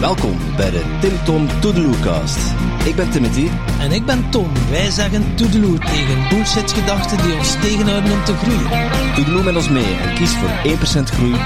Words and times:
Welkom 0.00 0.38
bij 0.56 0.70
de 0.70 0.98
Tim 1.00 1.24
Tom 1.24 1.60
Toedeloecast. 1.60 2.38
Ik 2.84 2.96
ben 2.96 3.10
Timothy. 3.10 3.48
En 3.80 3.92
ik 3.92 4.06
ben 4.06 4.30
Tom. 4.30 4.50
Wij 4.70 4.90
zeggen 4.90 5.36
toedeloe 5.36 5.78
tegen 5.78 6.28
bullshit-gedachten 6.28 7.22
die 7.22 7.36
ons 7.36 7.52
tegenhouden 7.52 8.12
om 8.12 8.24
te 8.24 8.34
groeien. 8.34 8.90
Toedeloe 9.14 9.42
met 9.42 9.56
ons 9.56 9.68
mee 9.68 9.94
en 9.94 10.14
kies 10.14 10.30
voor 10.30 10.48
1% 10.48 11.02
groei, 11.02 11.34
99% 11.34 11.38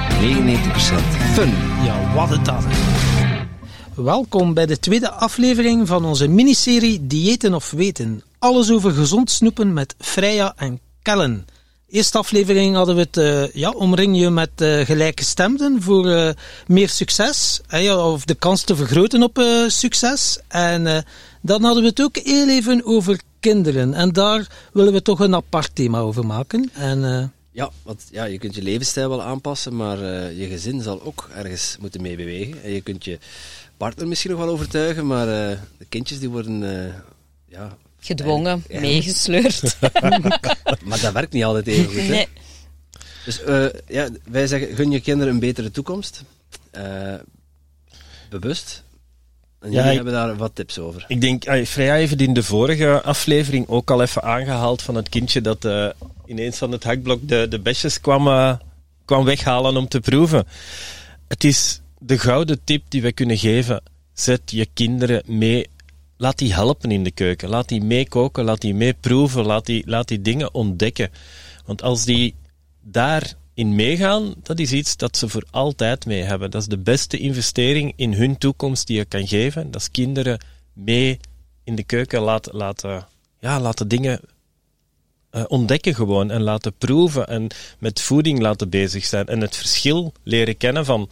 fun. 1.32 1.52
Ja, 1.84 2.14
wat 2.14 2.28
het 2.28 2.44
dan. 2.44 2.64
Welkom 3.94 4.54
bij 4.54 4.66
de 4.66 4.78
tweede 4.78 5.10
aflevering 5.10 5.88
van 5.88 6.04
onze 6.04 6.28
miniserie 6.28 7.06
Diëten 7.06 7.54
of 7.54 7.70
Weten. 7.70 8.22
Alles 8.38 8.70
over 8.70 8.90
gezond 8.90 9.30
snoepen 9.30 9.72
met 9.72 9.94
Freya 9.98 10.52
en 10.56 10.80
Kellen. 11.02 11.46
Eerste 11.94 12.18
aflevering 12.18 12.74
hadden 12.74 12.94
we 12.94 13.00
het, 13.00 13.16
uh, 13.16 13.52
ja, 13.52 13.70
omring 13.70 14.18
je 14.18 14.30
met 14.30 14.50
uh, 14.56 14.80
gelijkgestemden 14.80 15.82
voor 15.82 16.06
uh, 16.06 16.30
meer 16.66 16.88
succes, 16.88 17.60
of 17.86 18.24
de 18.24 18.34
kans 18.34 18.62
te 18.62 18.76
vergroten 18.76 19.22
op 19.22 19.42
succes. 19.66 20.38
En 20.48 21.04
dan 21.40 21.62
hadden 21.62 21.82
we 21.82 21.88
het 21.88 22.02
ook 22.02 22.16
heel 22.16 22.48
even 22.48 22.84
over 22.84 23.20
kinderen. 23.40 23.94
En 23.94 24.12
daar 24.12 24.46
willen 24.72 24.92
we 24.92 25.02
toch 25.02 25.20
een 25.20 25.34
apart 25.34 25.74
thema 25.74 25.98
over 25.98 26.26
maken. 26.26 26.70
En, 26.72 27.32
ja, 27.50 27.70
want 27.82 28.02
ja, 28.10 28.24
je 28.24 28.38
kunt 28.38 28.54
je 28.54 28.62
levensstijl 28.62 29.08
wel 29.08 29.22
aanpassen, 29.22 29.76
maar 29.76 29.98
je 30.32 30.46
gezin 30.46 30.82
zal 30.82 31.02
ook 31.02 31.28
ergens 31.34 31.76
moeten 31.80 32.02
meebewegen. 32.02 32.62
En 32.62 32.70
je 32.70 32.80
kunt 32.80 33.04
je 33.04 33.18
partner 33.76 34.08
misschien 34.08 34.30
nog 34.30 34.40
wel 34.40 34.52
overtuigen, 34.52 35.06
maar 35.06 35.26
de 35.26 35.86
kindjes 35.88 36.18
die 36.18 36.30
worden 36.30 36.60
ja, 37.48 37.76
gedwongen, 38.04 38.64
meegesleurd. 38.68 39.76
maar 40.84 41.00
dat 41.00 41.12
werkt 41.12 41.32
niet 41.32 41.44
altijd 41.44 41.66
even 41.66 41.84
goed. 41.84 41.94
Hè? 41.94 42.08
Nee. 42.08 42.28
Dus 43.24 43.42
uh, 43.46 43.66
ja, 43.88 44.08
wij 44.24 44.46
zeggen, 44.46 44.76
gun 44.76 44.90
je 44.90 45.00
kinderen 45.00 45.32
een 45.32 45.40
betere 45.40 45.70
toekomst. 45.70 46.22
Uh, 46.76 47.14
bewust. 48.30 48.82
En 49.60 49.70
jullie 49.70 49.88
ja, 49.88 49.94
hebben 49.94 50.12
daar 50.12 50.36
wat 50.36 50.54
tips 50.54 50.78
over. 50.78 51.04
Ik 51.08 51.20
denk, 51.20 51.48
uh, 51.48 51.64
Freya 51.64 51.94
heeft 51.94 52.20
in 52.20 52.34
de 52.34 52.42
vorige 52.42 53.02
aflevering 53.02 53.68
ook 53.68 53.90
al 53.90 54.02
even 54.02 54.22
aangehaald 54.22 54.82
van 54.82 54.94
het 54.94 55.08
kindje 55.08 55.40
dat 55.40 55.64
uh, 55.64 55.88
ineens 56.26 56.58
van 56.58 56.72
het 56.72 56.84
hakblok 56.84 57.28
de, 57.28 57.46
de 57.48 57.60
besjes 57.60 58.00
kwam, 58.00 58.58
kwam 59.04 59.24
weghalen 59.24 59.76
om 59.76 59.88
te 59.88 60.00
proeven. 60.00 60.46
Het 61.28 61.44
is 61.44 61.80
de 61.98 62.18
gouden 62.18 62.60
tip 62.64 62.82
die 62.88 63.02
we 63.02 63.12
kunnen 63.12 63.38
geven. 63.38 63.82
Zet 64.12 64.40
je 64.50 64.68
kinderen 64.74 65.22
mee 65.26 65.66
laat 66.16 66.38
die 66.38 66.54
helpen 66.54 66.90
in 66.90 67.04
de 67.04 67.10
keuken. 67.10 67.48
Laat 67.48 67.68
die 67.68 67.82
meekoken, 67.82 68.44
laat 68.44 68.60
die 68.60 68.74
meeproeven, 68.74 69.44
laat 69.44 69.66
die, 69.66 69.82
laat 69.86 70.08
die 70.08 70.22
dingen 70.22 70.54
ontdekken. 70.54 71.10
Want 71.66 71.82
als 71.82 72.04
die 72.04 72.34
daarin 72.82 73.74
meegaan, 73.74 74.34
dat 74.42 74.58
is 74.58 74.72
iets 74.72 74.96
dat 74.96 75.16
ze 75.16 75.28
voor 75.28 75.44
altijd 75.50 76.06
mee 76.06 76.22
hebben. 76.22 76.50
Dat 76.50 76.60
is 76.60 76.68
de 76.68 76.78
beste 76.78 77.18
investering 77.18 77.92
in 77.96 78.12
hun 78.12 78.38
toekomst 78.38 78.86
die 78.86 78.96
je 78.96 79.04
kan 79.04 79.26
geven. 79.26 79.70
Dat 79.70 79.80
is 79.80 79.90
kinderen 79.90 80.38
mee 80.72 81.20
in 81.64 81.74
de 81.74 81.84
keuken 81.84 82.20
laten, 82.20 82.56
laten, 82.56 83.06
ja, 83.40 83.60
laten 83.60 83.88
dingen 83.88 84.20
uh, 85.34 85.44
ontdekken 85.48 85.94
gewoon 85.94 86.30
en 86.30 86.42
laten 86.42 86.74
proeven 86.78 87.28
en 87.28 87.48
met 87.78 88.00
voeding 88.00 88.40
laten 88.40 88.68
bezig 88.68 89.04
zijn. 89.04 89.26
En 89.26 89.40
het 89.40 89.56
verschil 89.56 90.12
leren 90.22 90.56
kennen 90.56 90.84
van 90.84 91.08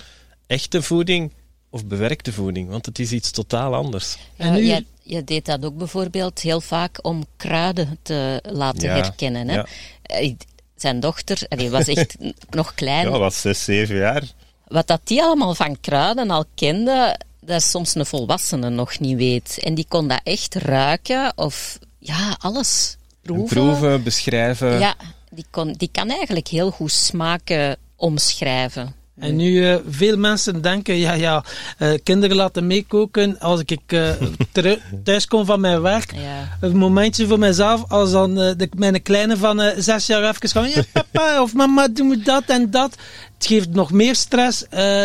echte 0.46 0.82
voeding 0.82 1.32
of 1.72 1.86
bewerkte 1.86 2.32
voeding, 2.32 2.68
want 2.68 2.86
het 2.86 2.98
is 2.98 3.12
iets 3.12 3.30
totaal 3.30 3.74
anders. 3.74 4.16
en 4.36 4.52
nu... 4.52 4.64
jij, 4.64 4.84
jij, 5.02 5.24
deed 5.24 5.46
dat 5.46 5.64
ook 5.64 5.76
bijvoorbeeld 5.76 6.40
heel 6.40 6.60
vaak 6.60 6.98
om 7.02 7.24
kruiden 7.36 7.98
te 8.02 8.42
laten 8.52 8.90
herkennen. 8.90 9.48
Hè? 9.48 9.62
Eh, 10.02 10.34
zijn 10.76 11.00
dochter, 11.00 11.46
die 11.48 11.70
was 11.70 11.88
echt 11.88 12.16
nog 12.50 12.74
klein. 12.74 13.10
Ja, 13.10 13.18
was 13.18 13.40
zes, 13.40 13.64
zeven 13.64 13.96
jaar. 13.96 14.22
Wat 14.66 14.86
dat 14.86 15.00
die 15.04 15.22
allemaal 15.22 15.54
van 15.54 15.80
kruiden 15.80 16.30
al 16.30 16.44
kende, 16.54 17.18
dat 17.40 17.62
soms 17.62 17.94
een 17.94 18.06
volwassene 18.06 18.68
nog 18.68 18.98
niet 18.98 19.16
weet. 19.16 19.58
En 19.62 19.74
die 19.74 19.86
kon 19.88 20.08
dat 20.08 20.20
echt 20.24 20.54
ruiken 20.54 21.32
of 21.36 21.78
ja, 21.98 22.36
alles 22.38 22.96
proeven. 23.22 23.56
proeven, 23.56 24.02
beschrijven. 24.02 24.78
Ja, 24.78 24.94
die, 25.30 25.46
kon, 25.50 25.72
die 25.72 25.88
kan 25.92 26.10
eigenlijk 26.10 26.48
heel 26.48 26.70
goed 26.70 26.92
smaken 26.92 27.76
omschrijven. 27.96 28.94
En 29.22 29.36
nu, 29.36 29.50
uh, 29.50 29.76
veel 29.88 30.16
mensen 30.16 30.62
denken, 30.62 30.96
ja, 30.96 31.12
ja, 31.12 31.44
uh, 31.78 31.92
kinderen 32.02 32.36
laten 32.36 32.66
meekoken 32.66 33.38
als 33.38 33.62
ik 33.66 33.92
uh, 33.92 34.72
thuis 35.04 35.26
kom 35.26 35.44
van 35.44 35.60
mijn 35.60 35.82
werk. 35.82 36.12
Ja. 36.14 36.48
Een 36.60 36.76
momentje 36.76 37.26
voor 37.26 37.38
mezelf, 37.38 37.84
als 37.88 38.10
dan 38.10 38.34
de, 38.34 38.68
mijn 38.76 39.02
kleine 39.02 39.36
van 39.36 39.72
zes 39.76 40.06
jaar 40.06 40.22
even 40.22 40.48
gewoon, 40.48 40.68
ja 40.68 40.82
papa 40.92 41.42
of 41.42 41.54
mama, 41.54 41.88
doe 41.88 42.06
me 42.06 42.18
dat 42.18 42.44
en 42.46 42.70
dat. 42.70 42.96
Het 43.42 43.50
geeft 43.50 43.68
nog 43.68 43.90
meer 43.90 44.14
stress, 44.14 44.64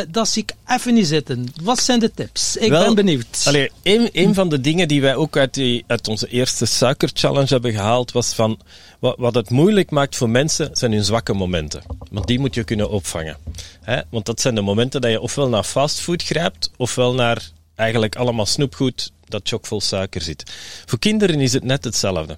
dat 0.09 0.27
zie 0.27 0.43
ik 0.43 0.55
even 0.67 0.93
niet 0.93 1.07
zitten. 1.07 1.47
Wat 1.63 1.79
zijn 1.81 1.99
de 1.99 2.11
tips? 2.11 2.57
Ik 2.57 2.69
ben 2.69 2.95
benieuwd. 2.95 3.43
Allee, 3.45 3.71
een, 3.83 4.09
een 4.11 4.33
van 4.33 4.49
de 4.49 4.61
dingen 4.61 4.87
die 4.87 5.01
wij 5.01 5.15
ook 5.15 5.37
uit, 5.37 5.53
die, 5.53 5.83
uit 5.87 6.07
onze 6.07 6.27
eerste 6.27 6.65
suikerchallenge 6.65 7.47
hebben 7.47 7.71
gehaald, 7.71 8.11
was 8.11 8.33
van, 8.33 8.59
wat, 8.99 9.15
wat 9.17 9.35
het 9.35 9.49
moeilijk 9.49 9.91
maakt 9.91 10.15
voor 10.15 10.29
mensen, 10.29 10.69
zijn 10.73 10.91
hun 10.91 11.03
zwakke 11.03 11.33
momenten. 11.33 11.81
Want 12.11 12.27
die 12.27 12.39
moet 12.39 12.55
je 12.55 12.63
kunnen 12.63 12.89
opvangen. 12.89 13.37
Hè? 13.81 14.01
Want 14.09 14.25
dat 14.25 14.41
zijn 14.41 14.55
de 14.55 14.61
momenten 14.61 15.01
dat 15.01 15.11
je 15.11 15.21
ofwel 15.21 15.49
naar 15.49 15.63
fastfood 15.63 16.23
grijpt, 16.23 16.71
ofwel 16.75 17.13
naar 17.13 17.49
eigenlijk 17.75 18.15
allemaal 18.15 18.45
snoepgoed 18.45 19.11
dat 19.25 19.41
chockvol 19.43 19.81
suiker 19.81 20.21
zit. 20.21 20.43
Voor 20.85 20.99
kinderen 20.99 21.39
is 21.39 21.53
het 21.53 21.63
net 21.63 21.83
hetzelfde. 21.83 22.37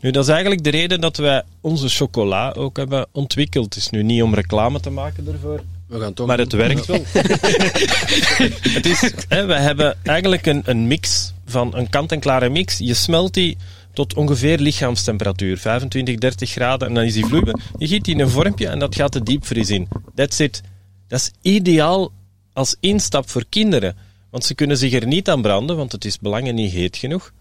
Nu, 0.00 0.10
dat 0.10 0.24
is 0.24 0.30
eigenlijk 0.30 0.64
de 0.64 0.70
reden 0.70 1.00
dat 1.00 1.16
wij 1.16 1.42
onze 1.60 1.88
chocola 1.88 2.52
ook 2.52 2.76
hebben 2.76 3.06
ontwikkeld. 3.12 3.74
Het 3.74 3.76
is 3.76 3.90
nu 3.90 4.02
niet 4.02 4.22
om 4.22 4.34
reclame 4.34 4.80
te 4.80 4.90
maken 4.90 5.26
ervoor, 5.26 5.62
we 5.90 6.00
gaan 6.00 6.14
toch 6.14 6.26
maar 6.26 6.38
het 6.38 6.52
werkt 6.52 6.86
wel. 6.86 7.02
het 8.76 8.86
is, 8.86 9.12
hè, 9.28 9.46
we 9.46 9.54
hebben 9.54 9.96
eigenlijk 10.02 10.46
een, 10.46 10.62
een 10.64 10.86
mix 10.86 11.32
van 11.46 11.76
een 11.76 11.90
kant-en-klare 11.90 12.48
mix. 12.48 12.78
Je 12.78 12.94
smelt 12.94 13.34
die 13.34 13.56
tot 13.92 14.14
ongeveer 14.14 14.58
lichaamstemperatuur, 14.58 15.58
25, 15.58 16.16
30 16.16 16.50
graden, 16.50 16.88
en 16.88 16.94
dan 16.94 17.04
is 17.04 17.14
die 17.14 17.26
vloeibaar. 17.26 17.60
Je 17.78 17.86
giet 17.86 18.04
die 18.04 18.14
in 18.14 18.20
een 18.20 18.30
vormpje 18.30 18.68
en 18.68 18.78
dat 18.78 18.94
gaat 18.94 19.12
de 19.12 19.22
diepvries 19.22 19.70
in. 19.70 19.88
That's 20.14 20.38
it. 20.38 20.62
Dat 21.08 21.20
is 21.20 21.30
ideaal 21.52 22.12
als 22.52 22.76
instap 22.80 23.30
voor 23.30 23.44
kinderen. 23.48 23.96
Want 24.30 24.44
ze 24.44 24.54
kunnen 24.54 24.76
zich 24.76 24.92
er 24.92 25.06
niet 25.06 25.28
aan 25.28 25.42
branden, 25.42 25.76
want 25.76 25.92
het 25.92 26.04
is 26.04 26.18
belangen 26.18 26.54
niet 26.54 26.72
heet 26.72 26.96
genoeg. 26.96 27.32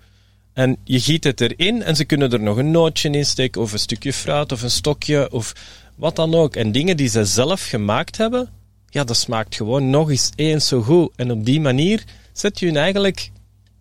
En 0.59 0.77
je 0.83 0.99
giet 0.99 1.23
het 1.23 1.41
erin 1.41 1.83
en 1.83 1.95
ze 1.95 2.05
kunnen 2.05 2.31
er 2.31 2.39
nog 2.39 2.57
een 2.57 2.71
nootje 2.71 3.09
in 3.09 3.25
steken, 3.25 3.61
of 3.61 3.71
een 3.71 3.79
stukje 3.79 4.13
fruit, 4.13 4.51
of 4.51 4.61
een 4.61 4.71
stokje, 4.71 5.31
of 5.31 5.53
wat 5.95 6.15
dan 6.15 6.35
ook. 6.35 6.55
En 6.55 6.71
dingen 6.71 6.97
die 6.97 7.07
ze 7.07 7.25
zelf 7.25 7.65
gemaakt 7.65 8.17
hebben, 8.17 8.49
ja, 8.89 9.03
dat 9.03 9.17
smaakt 9.17 9.55
gewoon 9.55 9.89
nog 9.89 10.09
eens 10.09 10.31
eens 10.35 10.67
zo 10.67 10.81
goed. 10.81 11.11
En 11.15 11.31
op 11.31 11.45
die 11.45 11.61
manier 11.61 12.03
zet 12.33 12.59
je 12.59 12.65
hun 12.65 12.77
eigenlijk, 12.77 13.31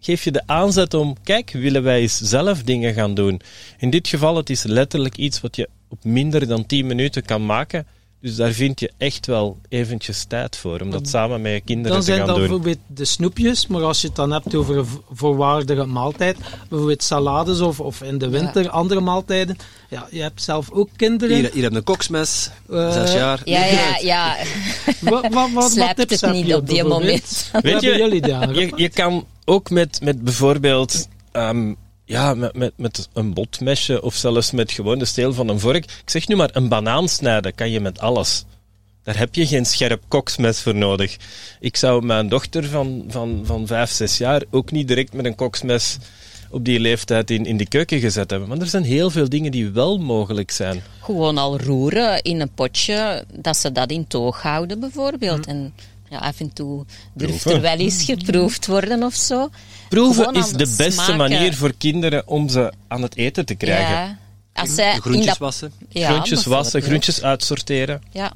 geef 0.01 0.25
je 0.25 0.31
de 0.31 0.43
aanzet 0.47 0.95
om, 0.95 1.17
kijk, 1.23 1.51
willen 1.51 1.83
wij 1.83 2.01
eens 2.01 2.21
zelf 2.21 2.63
dingen 2.63 2.95
gaan 2.95 3.15
doen. 3.15 3.41
In 3.79 3.91
dit 3.91 4.09
geval, 4.09 4.37
het 4.37 4.51
is 4.51 4.63
letterlijk 4.63 5.17
iets 5.17 5.41
wat 5.41 5.57
je 5.57 5.69
op 5.89 6.05
minder 6.05 6.47
dan 6.47 6.67
10 6.67 6.87
minuten 6.87 7.25
kan 7.25 7.47
maken. 7.47 7.87
Dus 8.21 8.37
daar 8.37 8.53
vind 8.53 8.81
je 8.81 8.91
echt 8.97 9.27
wel 9.27 9.59
eventjes 9.69 10.25
tijd 10.25 10.57
voor, 10.57 10.81
om 10.81 10.91
dat 10.91 11.09
samen 11.09 11.41
met 11.41 11.53
je 11.53 11.61
kinderen 11.61 12.01
te 12.01 12.07
gaan 12.07 12.17
doen. 12.17 12.27
Dan 12.27 12.27
zijn 12.27 12.39
dat 12.39 12.49
bijvoorbeeld 12.49 12.99
de 12.99 13.05
snoepjes, 13.05 13.67
maar 13.67 13.83
als 13.83 14.01
je 14.01 14.07
het 14.07 14.17
dan 14.17 14.33
hebt 14.33 14.55
over 14.55 14.79
een 14.79 14.87
voorwaardige 15.13 15.85
maaltijd, 15.85 16.37
bijvoorbeeld 16.69 17.03
salades 17.03 17.61
of, 17.61 17.81
of 17.81 18.03
in 18.03 18.19
de 18.19 18.29
winter 18.29 18.69
andere 18.69 19.01
maaltijden. 19.01 19.57
Ja, 19.89 20.07
je 20.11 20.23
hebt 20.23 20.43
zelf 20.43 20.71
ook 20.71 20.89
kinderen. 20.97 21.37
Hier, 21.37 21.51
hier 21.53 21.63
heb 21.63 21.73
je 21.73 21.79
een 21.79 21.85
koksmes, 21.85 22.51
uh, 22.71 22.93
zes 22.93 23.13
jaar. 23.13 23.41
Ja, 23.45 23.65
ja, 23.65 23.97
ja. 23.97 24.37
wat, 25.01 25.29
wat, 25.33 25.51
wat, 25.53 25.75
wat 25.75 25.97
tips 25.97 26.21
het 26.21 26.33
niet 26.33 26.55
op 26.55 26.69
die 26.69 26.85
moment. 26.85 27.51
Weet 27.63 27.81
je, 27.81 27.91
je, 28.55 28.73
je 28.77 28.89
kan 28.89 29.27
ook 29.45 29.71
met, 29.71 30.01
met 30.03 30.25
bijvoorbeeld... 30.25 31.09
Um, 31.33 31.77
ja, 32.09 32.35
met, 32.35 32.57
met, 32.57 32.73
met 32.77 33.09
een 33.13 33.35
botmesje 33.35 34.03
of 34.03 34.15
zelfs 34.15 34.51
met 34.51 34.73
gewoon 34.73 34.99
de 34.99 35.05
steel 35.05 35.33
van 35.33 35.49
een 35.49 35.61
vork. 35.61 35.85
Ik 35.85 36.11
zeg 36.11 36.29
nu 36.29 36.37
maar, 36.37 36.51
een 36.53 36.69
banaan 36.69 37.09
snijden 37.09 37.55
kan 37.55 37.71
je 37.71 37.81
met 37.81 38.01
alles. 38.01 38.45
Daar 39.03 39.19
heb 39.19 39.35
je 39.35 39.47
geen 39.47 39.67
scherp 39.67 40.03
koksmes 40.09 40.61
voor 40.61 40.75
nodig. 40.75 41.17
Ik 41.61 41.77
zou 41.77 42.05
mijn 42.05 42.29
dochter 42.29 42.65
van, 42.65 43.05
van, 43.09 43.41
van 43.45 43.67
vijf, 43.67 43.91
zes 43.91 44.19
jaar 44.19 44.43
ook 44.51 44.71
niet 44.71 44.89
direct 44.89 45.13
met 45.13 45.25
een 45.25 45.35
koksmes 45.35 45.99
op 46.51 46.65
die 46.65 46.81
leeftijd 46.81 47.31
in, 47.31 47.47
in 47.47 47.57
de 47.57 47.69
keuken 47.69 48.01
gezet 48.01 48.31
hebben. 48.31 48.49
Maar 48.49 48.59
er 48.59 48.67
zijn 48.67 48.85
heel 48.85 49.11
veel 49.11 49.29
dingen 49.29 49.51
die 49.51 49.71
wel 49.71 49.99
mogelijk 49.99 50.51
zijn. 50.51 50.83
Gewoon 51.01 51.39
al 51.39 51.61
roeren 51.61 52.23
in 52.23 52.41
een 52.41 52.55
potje, 52.55 53.25
dat 53.33 53.57
ze 53.57 53.73
dat 53.73 53.91
in 53.91 54.07
toog 54.07 54.43
houden 54.43 54.81
bijvoorbeeld. 54.81 55.45
Hm. 55.45 55.51
En 55.51 55.75
ja, 56.11 56.19
af 56.19 56.41
en 56.41 56.53
toe 56.53 56.85
durft 57.15 57.45
er 57.45 57.61
wel 57.61 57.77
eens 57.77 58.05
geproefd 58.05 58.67
worden 58.67 59.03
of 59.03 59.15
zo. 59.15 59.51
Proeven 59.89 60.35
is 60.35 60.51
de 60.51 60.75
beste 60.77 61.15
manier 61.17 61.55
voor 61.55 61.73
kinderen 61.79 62.27
om 62.27 62.49
ze 62.49 62.73
aan 62.89 63.03
het 63.03 63.17
eten 63.17 63.47
te 63.47 63.55
krijgen. 63.55 63.95
Ja. 63.95 64.19
Als 64.53 64.75
zij 64.75 64.99
groentjes 64.99 65.27
dat... 65.27 65.39
wassen. 65.39 65.73
Ja, 65.89 66.11
groentjes 66.11 66.45
wassen, 66.45 66.83
groentjes 66.83 67.23
uitsorteren. 67.23 68.03
Ja. 68.11 68.33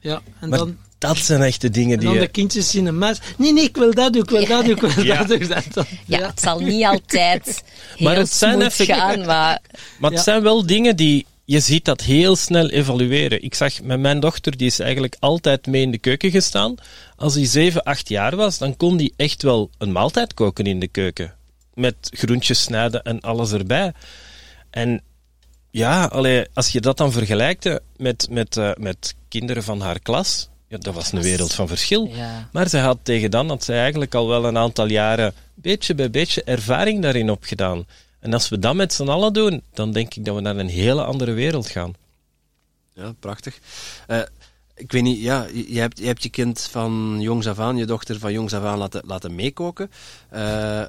Ja, 0.00 0.20
en 0.40 0.48
maar 0.48 0.58
dan... 0.58 0.76
Dat 0.98 1.18
zijn 1.18 1.42
echt 1.42 1.60
de 1.60 1.70
dingen 1.70 1.98
die... 1.98 2.08
En 2.08 2.14
dan 2.14 2.22
de 2.22 2.30
kindjes 2.30 2.70
zien 2.70 2.86
een 2.86 2.98
mes. 2.98 3.18
Nee, 3.36 3.52
nee, 3.52 3.64
ik 3.64 3.76
wil 3.76 3.94
dat 3.94 4.12
doen, 4.12 4.22
ik 4.22 4.30
wil 4.30 4.46
dat 4.46 4.64
doen, 4.64 4.74
ik 4.74 4.80
wil 4.80 5.04
dat 5.04 5.28
doen. 5.28 5.48
Dat, 5.72 5.86
ja. 6.04 6.26
het 6.26 6.40
zal 6.40 6.60
niet 6.60 6.84
altijd 6.84 7.62
heel 7.96 8.06
maar 8.06 8.16
het 8.16 8.32
zijn 8.32 8.70
gaan, 8.70 9.24
maar... 9.24 9.60
Maar 9.98 10.10
het 10.10 10.20
zijn 10.20 10.42
wel 10.42 10.66
dingen 10.66 10.96
die 10.96 11.26
je 11.48 11.60
ziet 11.60 11.84
dat 11.84 12.00
heel 12.00 12.36
snel 12.36 12.68
evolueren. 12.68 13.42
Ik 13.42 13.54
zag 13.54 13.82
met 13.82 14.00
mijn 14.00 14.20
dochter, 14.20 14.56
die 14.56 14.66
is 14.66 14.78
eigenlijk 14.78 15.16
altijd 15.18 15.66
mee 15.66 15.82
in 15.82 15.90
de 15.90 15.98
keuken 15.98 16.30
gestaan. 16.30 16.74
Als 17.16 17.34
hij 17.34 17.44
7, 17.44 17.82
8 17.82 18.08
jaar 18.08 18.36
was, 18.36 18.58
dan 18.58 18.76
kon 18.76 18.96
die 18.96 19.12
echt 19.16 19.42
wel 19.42 19.70
een 19.78 19.92
maaltijd 19.92 20.34
koken 20.34 20.64
in 20.64 20.80
de 20.80 20.88
keuken. 20.88 21.34
Met 21.74 21.96
groentjes 22.00 22.62
snijden 22.62 23.02
en 23.02 23.20
alles 23.20 23.52
erbij. 23.52 23.92
En 24.70 25.02
ja, 25.70 26.04
allee, 26.04 26.46
als 26.54 26.68
je 26.68 26.80
dat 26.80 26.96
dan 26.96 27.12
vergelijkt 27.12 27.80
met, 27.96 28.26
met, 28.30 28.56
uh, 28.56 28.70
met 28.78 29.14
kinderen 29.28 29.62
van 29.62 29.80
haar 29.80 30.00
klas, 30.00 30.48
ja, 30.66 30.78
dat 30.78 30.94
was 30.94 31.12
een 31.12 31.22
wereld 31.22 31.54
van 31.54 31.68
verschil. 31.68 32.10
Ja. 32.14 32.48
Maar 32.52 32.68
zij 32.68 32.80
had 32.80 32.98
tegen 33.02 33.30
dan, 33.30 33.48
had 33.48 33.64
zij 33.64 33.78
eigenlijk 33.80 34.14
al 34.14 34.28
wel 34.28 34.44
een 34.44 34.58
aantal 34.58 34.86
jaren, 34.86 35.34
beetje 35.54 35.94
bij 35.94 36.10
beetje, 36.10 36.42
ervaring 36.44 37.02
daarin 37.02 37.30
opgedaan. 37.30 37.86
En 38.20 38.32
als 38.32 38.48
we 38.48 38.58
dat 38.58 38.74
met 38.74 38.92
z'n 38.92 39.08
allen 39.08 39.32
doen, 39.32 39.62
dan 39.72 39.92
denk 39.92 40.14
ik 40.14 40.24
dat 40.24 40.34
we 40.34 40.40
naar 40.40 40.56
een 40.56 40.68
hele 40.68 41.04
andere 41.04 41.32
wereld 41.32 41.68
gaan. 41.68 41.94
Ja, 42.94 43.12
prachtig. 43.20 43.58
Uh, 44.08 44.20
ik 44.74 44.92
weet 44.92 45.02
niet, 45.02 45.20
ja, 45.20 45.46
je 45.52 45.80
hebt, 45.80 45.98
je 45.98 46.06
hebt 46.06 46.22
je 46.22 46.28
kind 46.28 46.60
van 46.60 47.16
jongs 47.20 47.46
af 47.46 47.58
aan, 47.58 47.76
je 47.76 47.86
dochter 47.86 48.18
van 48.18 48.32
jongs 48.32 48.54
af 48.54 48.62
aan 48.62 48.78
laten, 48.78 49.02
laten 49.06 49.34
meekoken. 49.34 49.90
Uh, 50.34 50.82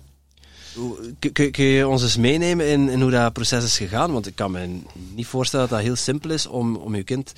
kun, 1.19 1.51
kun, 1.51 1.65
je 1.65 1.87
ons 1.87 2.01
eens 2.01 2.17
meenemen 2.17 2.67
in, 2.67 2.89
in, 2.89 3.01
hoe 3.01 3.11
dat 3.11 3.33
proces 3.33 3.63
is 3.63 3.77
gegaan? 3.77 4.11
Want 4.11 4.27
ik 4.27 4.35
kan 4.35 4.51
me 4.51 4.79
niet 5.15 5.27
voorstellen 5.27 5.67
dat 5.67 5.77
dat 5.77 5.87
heel 5.87 5.95
simpel 5.95 6.29
is 6.29 6.47
om, 6.47 6.75
om 6.75 6.95
je 6.95 7.03
kind 7.03 7.33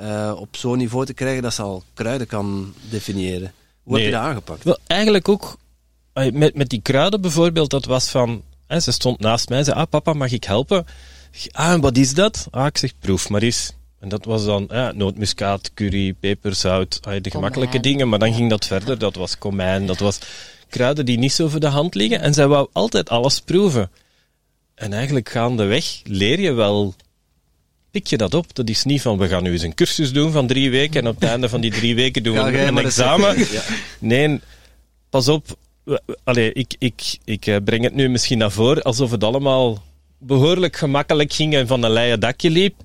uh, 0.00 0.32
op 0.36 0.56
zo'n 0.56 0.78
niveau 0.78 1.06
te 1.06 1.14
krijgen 1.14 1.42
dat 1.42 1.54
ze 1.54 1.62
al 1.62 1.82
kruiden 1.94 2.26
kan 2.26 2.74
definiëren. 2.90 3.52
Hoe 3.82 3.94
nee. 3.94 4.02
heb 4.02 4.12
je 4.12 4.18
dat 4.18 4.28
aangepakt? 4.28 4.64
Wel, 4.64 4.78
eigenlijk 4.86 5.28
ook 5.28 5.56
met, 6.32 6.54
met 6.54 6.68
die 6.68 6.82
kruiden 6.82 7.20
bijvoorbeeld, 7.20 7.70
dat 7.70 7.84
was 7.84 8.10
van 8.10 8.42
en 8.66 8.82
ze 8.82 8.92
stond 8.92 9.20
naast 9.20 9.48
mij 9.48 9.58
en 9.58 9.64
zei, 9.64 9.76
ah 9.76 9.88
papa, 9.90 10.12
mag 10.12 10.32
ik 10.32 10.44
helpen? 10.44 10.86
Ah, 11.50 11.72
en 11.72 11.80
wat 11.80 11.96
is 11.96 12.14
dat? 12.14 12.46
Ah, 12.50 12.66
ik 12.66 12.78
zeg, 12.78 12.98
proef 12.98 13.28
maar 13.28 13.42
eens. 13.42 13.72
En 14.00 14.08
dat 14.08 14.24
was 14.24 14.44
dan 14.44 14.66
ja, 14.70 14.92
nootmuskaat, 14.92 15.74
curry, 15.74 16.12
peper, 16.12 16.54
zout, 16.54 16.98
ah, 17.02 17.22
de 17.22 17.30
gemakkelijke 17.30 17.80
dingen. 17.80 18.08
Maar 18.08 18.18
dan 18.18 18.34
ging 18.34 18.50
dat 18.50 18.66
verder. 18.66 18.98
Dat 18.98 19.14
was 19.14 19.38
komijn, 19.38 19.86
dat 19.86 19.98
was 19.98 20.18
kruiden 20.68 21.06
die 21.06 21.18
niet 21.18 21.32
zo 21.32 21.48
voor 21.48 21.60
de 21.60 21.66
hand 21.66 21.94
liggen. 21.94 22.20
En 22.20 22.34
zij 22.34 22.46
wou 22.46 22.68
altijd 22.72 23.08
alles 23.08 23.40
proeven. 23.40 23.90
En 24.74 24.92
eigenlijk 24.92 25.28
gaandeweg 25.28 26.00
leer 26.04 26.40
je 26.40 26.52
wel, 26.52 26.94
pik 27.90 28.06
je 28.06 28.16
dat 28.16 28.34
op. 28.34 28.54
Dat 28.54 28.68
is 28.68 28.84
niet 28.84 29.02
van, 29.02 29.18
we 29.18 29.28
gaan 29.28 29.42
nu 29.42 29.52
eens 29.52 29.62
een 29.62 29.74
cursus 29.74 30.12
doen 30.12 30.32
van 30.32 30.46
drie 30.46 30.70
weken 30.70 31.00
en 31.00 31.08
op 31.08 31.20
het 31.20 31.30
einde 31.30 31.48
van 31.48 31.60
die 31.60 31.70
drie 31.70 31.94
weken 31.94 32.22
doen 32.22 32.34
we 32.34 32.60
een 32.66 32.78
examen. 32.78 33.38
Ja. 33.38 33.62
Nee, 33.98 34.40
pas 35.10 35.28
op, 35.28 35.58
Allee, 36.24 36.52
ik, 36.52 36.74
ik, 36.78 37.18
ik 37.24 37.60
breng 37.64 37.84
het 37.84 37.94
nu 37.94 38.08
misschien 38.08 38.38
naar 38.38 38.50
voren 38.50 38.82
alsof 38.82 39.10
het 39.10 39.24
allemaal 39.24 39.82
behoorlijk 40.18 40.76
gemakkelijk 40.76 41.32
ging 41.32 41.54
en 41.54 41.66
van 41.66 41.82
een 41.82 41.90
leien 41.90 42.20
dakje 42.20 42.50
liep. 42.50 42.78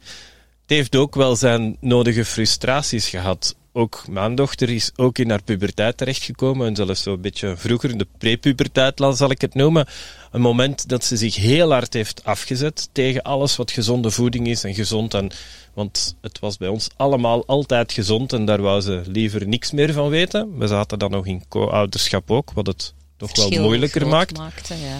Het 0.62 0.80
heeft 0.80 0.96
ook 0.96 1.16
wel 1.16 1.36
zijn 1.36 1.78
nodige 1.80 2.26
frustraties 2.26 3.10
gehad. 3.10 3.56
Ook 3.74 4.08
mijn 4.08 4.36
dochter 4.36 4.70
is 4.70 4.92
ook 4.96 5.18
in 5.18 5.30
haar 5.30 5.44
puberteit 5.44 5.98
terechtgekomen. 5.98 6.68
En 6.68 6.76
zelfs 6.76 7.04
zo'n 7.04 7.22
beetje 7.22 7.58
vroeger, 7.58 7.98
de 7.98 8.08
prepuberteit 8.18 9.02
zal 9.14 9.32
ik 9.32 9.42
het 9.42 9.54
noemen. 9.54 9.88
Een 10.32 10.42
moment 10.42 10.90
dat 10.90 11.04
ze 11.04 11.18
zich 11.18 11.36
heel 11.36 11.72
hard 11.72 11.94
heeft 11.94 12.24
afgezet 12.24 12.90
tegen 12.92 13.22
alles 13.22 13.56
wat 13.56 13.72
gezonde 13.72 14.12
voeding 14.12 14.48
is 14.48 14.64
en 14.64 14.74
gezond. 14.74 15.14
En, 15.14 15.32
want 15.74 16.16
het 16.22 16.40
was 16.40 16.58
bij 16.58 16.68
ons 16.68 16.90
allemaal 16.98 17.46
altijd 17.46 17.92
gezond 17.92 18.34
en 18.34 18.46
daar 18.46 18.62
wou 18.62 18.82
ze 18.82 19.02
liever 19.06 19.48
niks 19.48 19.72
meer 19.72 19.94
van 19.94 20.10
weten. 20.10 20.58
We 20.58 20.68
zaten 20.68 21.00
dan 21.00 21.12
nog 21.12 21.26
in 21.26 21.48
co-ouderschap 21.48 22.32
ook, 22.32 22.52
wat 22.52 22.68
het 22.68 22.94
toch 23.18 23.36
wel 23.36 23.62
moeilijker 23.62 24.08
maakt. 24.08 24.38
Maakte, 24.38 24.76
ja. 24.76 25.00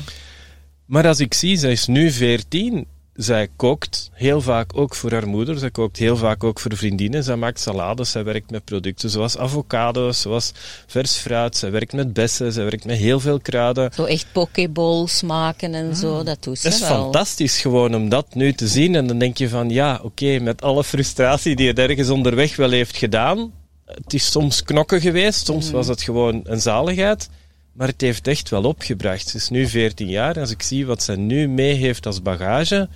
Maar 0.86 1.08
als 1.08 1.20
ik 1.20 1.34
zie, 1.34 1.58
zij 1.58 1.72
is 1.72 1.88
nu 1.88 2.12
14 2.12 2.88
zij 3.14 3.48
kookt 3.56 4.10
heel 4.14 4.42
vaak 4.42 4.78
ook 4.78 4.96
voor 4.96 5.12
haar 5.12 5.28
moeder. 5.28 5.58
Zij 5.58 5.72
kookt 5.72 5.98
heel 5.98 6.18
vaak 6.18 6.44
ook 6.44 6.60
voor 6.60 6.78
vriendinnen. 6.78 7.24
Zij 7.24 7.36
maakt 7.36 7.60
salades. 7.60 8.12
Zij 8.12 8.24
werkt 8.24 8.52
met 8.52 8.66
producten 8.66 9.10
zoals 9.10 9.38
avocado's, 9.38 10.22
zoals 10.22 10.52
vers 10.88 11.18
fruit. 11.18 11.58
Zij 11.58 11.72
werkt 11.72 11.94
met 11.94 12.14
bessen. 12.14 12.52
Zij 12.54 12.64
werkt 12.64 12.86
met 12.86 12.98
heel 12.98 13.20
veel 13.20 13.40
kruiden. 13.40 13.92
Zo 13.94 14.04
echt 14.04 14.26
pokeballs 14.32 15.22
maken 15.22 15.74
en 15.74 15.96
zo. 15.96 16.24
Dat 16.24 16.44
doet 16.44 16.58
ze 16.60 16.64
Dat 16.70 16.74
is 16.74 16.88
wel. 16.88 17.04
fantastisch 17.04 17.62
gewoon 17.62 17.96
om 17.96 18.10
dat 18.10 18.34
nu 18.36 18.54
te 18.54 18.68
zien. 18.68 18.96
En 18.96 19.08
dan 19.08 19.18
denk 19.20 19.38
je 19.38 19.50
van 19.50 19.70
ja, 19.70 20.00
oké, 20.04 20.40
met 20.40 20.62
alle 20.62 20.84
frustratie 20.84 21.56
die 21.56 21.68
het 21.68 21.80
ergens 21.80 22.10
onderweg 22.10 22.56
wel 22.56 22.70
heeft 22.70 22.98
gedaan. 22.98 23.52
Het 23.86 24.14
is 24.14 24.32
soms 24.32 24.64
knokken 24.64 25.02
geweest. 25.02 25.46
Soms 25.46 25.72
was 25.72 25.88
het 25.88 26.02
gewoon 26.02 26.42
een 26.44 26.62
zaligheid. 26.62 27.30
Maar 27.74 27.88
het 27.88 28.02
heeft 28.02 28.28
echt 28.28 28.50
wel 28.50 28.64
opgebracht. 28.64 29.28
Ze 29.28 29.38
is 29.38 29.50
nu 29.50 29.68
14 29.68 30.08
jaar. 30.08 30.36
En 30.36 30.42
als 30.42 30.52
ik 30.52 30.62
zie 30.62 30.86
wat 30.86 31.04
zij 31.04 31.16
nu 31.16 31.48
mee 31.48 31.74
heeft 31.74 32.06
als 32.06 32.22
bagage, 32.22 32.90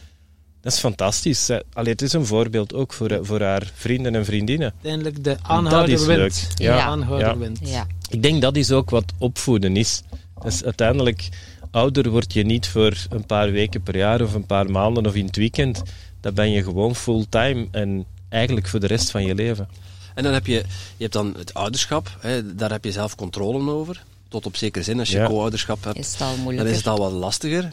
dat 0.62 0.74
is 0.74 0.80
fantastisch. 0.80 1.50
Allee, 1.74 1.92
het 1.92 2.02
is 2.02 2.14
een 2.14 2.26
voorbeeld 2.26 2.74
ook 2.74 2.94
voor, 2.94 3.20
voor 3.22 3.42
haar 3.42 3.72
vrienden 3.74 4.16
en 4.16 4.26
vriendinnen. 4.26 4.72
Uiteindelijk 4.74 5.24
de 5.24 5.38
aanhouder 5.42 6.06
wint. 6.06 6.48
Ja, 6.56 6.76
De 6.76 6.82
aanhouder 6.82 7.28
ja. 7.28 7.38
wint. 7.38 7.60
Ja. 7.64 7.88
Ik 8.10 8.24
denk 8.24 8.42
dat 8.42 8.56
is 8.56 8.72
ook 8.72 8.90
wat 8.90 9.14
opvoeden 9.18 9.78
is. 9.78 10.02
Dus 10.44 10.64
uiteindelijk, 10.64 11.30
ouder 11.72 12.10
word 12.10 12.34
je 12.34 12.44
niet 12.44 12.68
voor 12.68 12.98
een 13.10 13.26
paar 13.26 13.52
weken 13.52 13.82
per 13.82 13.98
jaar 13.98 14.22
of 14.22 14.34
een 14.34 14.46
paar 14.46 14.72
maanden 14.72 15.06
of 15.06 15.16
in 15.16 15.26
het 15.26 15.36
weekend. 15.36 15.82
Dan 16.22 16.34
ben 16.34 16.52
je 16.52 16.64
gewoon 16.64 16.96
fulltime 16.96 17.68
en 17.72 18.06
eigenlijk 18.30 18.68
voor 18.68 18.80
de 18.80 18.88
rest 18.88 19.12
van 19.12 19.26
je 19.26 19.36
leven. 19.36 19.68
En 20.16 20.24
dan 20.24 20.34
heb 20.34 20.48
je, 20.48 20.54
je 20.98 21.04
hebt 21.04 21.14
dan 21.14 21.34
het 21.38 21.54
ouderschap, 21.54 22.18
hè, 22.20 22.56
daar 22.56 22.72
heb 22.72 22.84
je 22.84 22.92
zelf 22.92 23.16
controle 23.16 23.72
over. 23.72 24.04
Tot 24.36 24.46
op 24.46 24.56
zekere 24.56 24.84
zin, 24.84 25.00
als 25.00 25.10
je 25.10 25.18
Ja. 25.18 25.28
co-ouderschap 25.28 25.84
hebt, 25.84 25.98
Is 25.98 26.12
het 26.12 26.22
al 26.22 26.36
dan 26.56 26.68
is 26.68 26.78
het 26.78 26.88
al 26.88 26.98
wat 26.98 27.12
lastiger. 27.12 27.72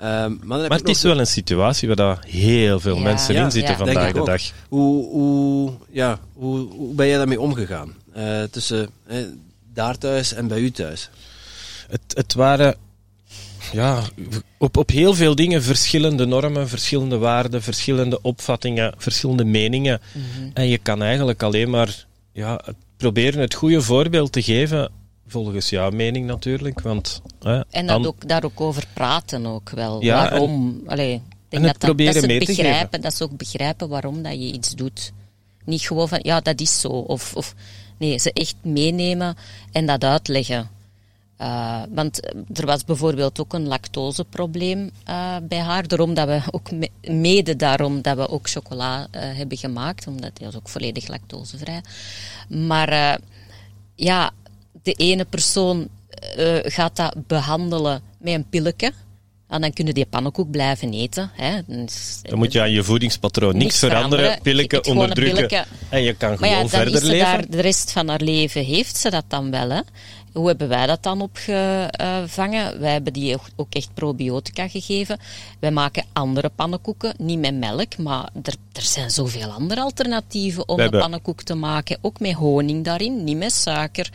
Ehm, 0.00 0.32
maar 0.42 0.58
het 0.70 0.88
is 0.88 1.02
wel 1.02 1.18
een 1.18 1.26
situatie 1.26 1.86
waar 1.88 1.96
daar 1.96 2.24
heel 2.26 2.80
veel 2.80 2.96
Ja. 2.96 3.02
mensen 3.02 3.34
Ja, 3.34 3.44
in 3.44 3.50
zitten 3.50 3.70
ja. 3.72 3.76
vandaag 3.78 4.12
de 4.12 4.20
ook. 4.20 4.26
dag. 4.26 4.42
Hoe, 4.68 5.06
hoe, 5.10 5.72
ja, 5.90 6.18
hoe, 6.32 6.58
hoe 6.72 6.94
ben 6.94 7.06
jij 7.06 7.16
daarmee 7.16 7.40
omgegaan? 7.40 7.94
Eh, 8.12 8.42
tussen 8.42 8.88
hè, 9.06 9.26
daar 9.74 9.98
thuis 9.98 10.32
en 10.32 10.48
bij 10.48 10.58
u 10.58 10.70
thuis? 10.70 11.10
Het, 11.88 12.00
het 12.14 12.34
waren 12.34 12.74
ja, 13.72 14.02
op, 14.58 14.76
op 14.76 14.88
heel 14.90 15.14
veel 15.14 15.34
dingen 15.34 15.62
verschillende 15.62 16.24
normen, 16.26 16.68
verschillende 16.68 17.18
waarden, 17.18 17.62
verschillende 17.62 18.22
opvattingen, 18.22 18.94
verschillende 18.96 19.44
meningen. 19.44 20.00
Mhm. 20.12 20.50
En 20.54 20.68
je 20.68 20.78
kan 20.78 21.02
eigenlijk 21.02 21.42
alleen 21.42 21.70
maar 21.70 22.06
ja, 22.32 22.60
het- 22.64 22.76
proberen 22.96 23.40
het 23.40 23.54
goede 23.54 23.80
voorbeeld 23.82 24.32
te 24.32 24.42
geven, 24.42 24.90
volgens 25.30 25.70
jouw 25.70 25.90
mening 25.90 26.26
natuurlijk. 26.26 26.80
Want, 26.80 27.22
hè, 27.40 27.60
En 27.70 27.86
dat 27.86 28.06
ook, 28.06 28.28
daar 28.28 28.44
ook 28.44 28.60
over 28.60 28.86
praten 28.92 29.46
ook 29.46 29.70
wel. 29.70 30.02
Ja, 30.02 30.30
waarom? 30.30 30.82
Allee, 30.86 31.14
ik 31.14 31.20
denk 31.48 31.62
en 31.62 31.72
dat, 31.72 31.80
dat, 31.80 31.98
dat 31.98 32.14
het 32.14 32.22
te 32.22 32.44
begrijpen, 32.46 33.00
dat 33.00 33.12
is 33.12 33.22
ook 33.22 33.36
begrijpen 33.36 33.88
waarom 33.88 34.22
dat 34.22 34.32
je 34.32 34.52
iets 34.52 34.74
doet. 34.74 35.12
Niet 35.64 35.82
gewoon 35.82 36.08
van, 36.08 36.18
ja, 36.22 36.40
dat 36.40 36.60
is 36.60 36.80
zo. 36.80 36.88
Of, 36.88 37.34
of 37.34 37.54
nee, 37.98 38.18
ze 38.18 38.32
echt 38.32 38.54
meenemen 38.62 39.36
en 39.72 39.86
dat 39.86 40.04
uitleggen. 40.04 40.70
Uh, 41.40 41.82
want 41.90 42.20
er 42.52 42.66
was 42.66 42.84
bijvoorbeeld 42.84 43.40
ook 43.40 43.52
een 43.52 43.66
lactoseprobleem 43.66 44.90
uh, 45.08 45.36
bij 45.42 45.58
haar. 45.58 45.88
Daarom 45.88 46.14
dat 46.14 46.28
we 46.28 46.40
ook 46.50 46.70
me 46.70 46.90
mede 47.02 47.56
daarom 47.56 48.02
dat 48.02 48.16
we 48.16 48.28
ook 48.28 48.48
chocola 48.48 49.00
uh, 49.00 49.06
hebben 49.12 49.58
gemaakt, 49.58 50.06
omdat 50.06 50.36
die 50.36 50.46
was 50.46 50.56
ook 50.56 50.68
volledig 50.68 51.08
lactosevrij. 51.08 51.82
Maar 52.48 53.20
ja, 53.94 54.30
de 54.82 54.92
ene 54.92 55.24
persoon 55.24 55.88
uh, 56.38 56.56
gaat 56.62 56.96
dat 56.96 57.26
behandelen 57.26 58.02
met 58.18 58.34
een 58.34 58.48
pilletje. 58.50 58.92
En 59.48 59.60
dan 59.60 59.72
kunnen 59.72 59.94
die 59.94 60.06
pannenkoek 60.06 60.50
blijven 60.50 60.92
eten. 60.92 61.30
Hè. 61.34 61.60
Dus, 61.66 62.18
dan 62.22 62.38
moet 62.38 62.52
je 62.52 62.60
aan 62.60 62.70
je 62.70 62.82
voedingspatroon 62.82 63.52
niks, 63.52 63.64
niks 63.64 63.78
veranderen, 63.78 64.38
pilletje 64.42 64.84
onderdrukken 64.84 65.64
en 65.88 66.02
je 66.02 66.14
kan 66.14 66.28
maar 66.28 66.38
gewoon 66.38 66.62
ja, 66.62 66.68
verder 66.68 67.04
leven. 67.04 67.26
Daar, 67.26 67.48
de 67.48 67.60
rest 67.60 67.92
van 67.92 68.08
haar 68.08 68.20
leven 68.20 68.64
heeft 68.64 68.96
ze 68.96 69.10
dat 69.10 69.24
dan 69.28 69.50
wel. 69.50 69.70
Hè. 69.70 69.80
Hoe 70.32 70.46
hebben 70.46 70.68
wij 70.68 70.86
dat 70.86 71.02
dan 71.02 71.20
opgevangen? 71.20 72.80
Wij 72.80 72.92
hebben 72.92 73.12
die 73.12 73.38
ook 73.56 73.74
echt 73.74 73.94
probiotica 73.94 74.68
gegeven. 74.68 75.18
Wij 75.58 75.70
maken 75.70 76.04
andere 76.12 76.48
pannenkoeken, 76.48 77.14
niet 77.18 77.38
met 77.38 77.54
melk, 77.54 77.98
maar 77.98 78.28
er, 78.42 78.54
er 78.72 78.82
zijn 78.82 79.10
zoveel 79.10 79.50
andere 79.50 79.80
alternatieven 79.80 80.68
om 80.68 80.80
een 80.80 80.90
pannenkoek 80.90 81.42
te 81.42 81.54
maken. 81.54 81.98
Ook 82.00 82.20
met 82.20 82.32
honing 82.32 82.84
daarin, 82.84 83.24
niet 83.24 83.36
met 83.36 83.52
suiker. 83.52 84.10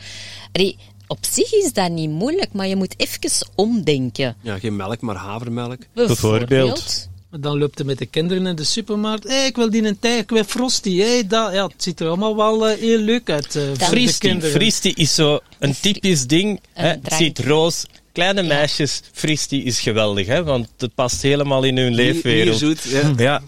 Allee, 0.52 0.76
op 1.06 1.18
zich 1.20 1.52
is 1.52 1.72
dat 1.72 1.90
niet 1.90 2.10
moeilijk, 2.10 2.52
maar 2.52 2.66
je 2.66 2.76
moet 2.76 2.94
even 2.96 3.48
omdenken. 3.54 4.36
Ja, 4.40 4.58
geen 4.58 4.76
melk, 4.76 5.00
maar 5.00 5.16
havermelk. 5.16 5.78
Bijvoorbeeld. 5.92 6.48
Bijvoorbeeld. 6.48 7.08
Dan 7.40 7.58
loopt 7.58 7.78
hij 7.78 7.86
met 7.86 7.98
de 7.98 8.06
kinderen 8.06 8.46
in 8.46 8.56
de 8.56 8.64
supermarkt. 8.64 9.24
Hé, 9.24 9.34
hey, 9.34 9.46
ik 9.46 9.56
wil 9.56 9.70
die 9.70 9.84
een 9.84 9.98
tij, 9.98 10.18
ik 10.18 10.30
wil 10.30 10.44
Frosty. 10.44 10.98
Hey, 10.98 11.26
dat, 11.26 11.52
ja, 11.52 11.66
het 11.66 11.82
ziet 11.82 12.00
er 12.00 12.06
allemaal 12.06 12.36
wel 12.36 12.70
uh, 12.70 12.76
heel 12.78 12.98
leuk 12.98 13.30
uit 13.30 13.54
uh, 13.54 13.62
voor 13.62 13.86
Fristi, 13.86 14.20
de 14.20 14.28
kinderen. 14.28 14.54
Fristi 14.54 14.92
is 14.94 15.14
zo 15.14 15.40
een 15.58 15.74
typisch 15.80 16.26
ding. 16.26 16.60
Hè? 16.72 16.88
Het 16.88 17.12
ziet 17.12 17.38
roos, 17.38 17.84
kleine 18.12 18.42
ja. 18.42 18.48
meisjes. 18.48 19.02
Fristi 19.12 19.64
is 19.64 19.80
geweldig, 19.80 20.26
hè? 20.26 20.44
want 20.44 20.68
het 20.78 20.94
past 20.94 21.22
helemaal 21.22 21.64
in 21.64 21.76
hun 21.76 21.94
leefwereld. 21.94 22.58
Zoet, 22.58 22.82
ja. 22.82 23.12
ja. 23.16 23.42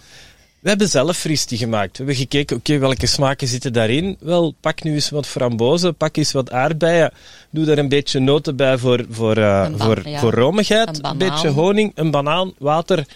We 0.60 0.68
hebben 0.68 0.88
zelf 0.88 1.16
Fristi 1.16 1.56
gemaakt. 1.56 1.90
We 1.90 1.96
hebben 1.96 2.14
gekeken, 2.14 2.56
oké, 2.56 2.70
okay, 2.70 2.88
welke 2.88 3.06
smaken 3.06 3.48
zitten 3.48 3.72
daarin? 3.72 4.16
Wel, 4.20 4.54
pak 4.60 4.82
nu 4.82 4.94
eens 4.94 5.10
wat 5.10 5.26
frambozen, 5.26 5.94
pak 5.94 6.16
eens 6.16 6.32
wat 6.32 6.50
aardbeien. 6.50 7.12
Doe 7.50 7.64
daar 7.64 7.78
een 7.78 7.88
beetje 7.88 8.20
noten 8.20 8.56
bij 8.56 8.78
voor, 8.78 9.06
voor, 9.10 9.38
uh, 9.38 9.68
voor, 9.76 10.08
ja. 10.08 10.18
voor 10.18 10.34
romigheid. 10.34 10.88
Een, 10.88 11.10
een 11.10 11.18
beetje 11.18 11.48
honing, 11.48 11.92
een 11.94 12.10
banaan, 12.10 12.52
water 12.58 13.06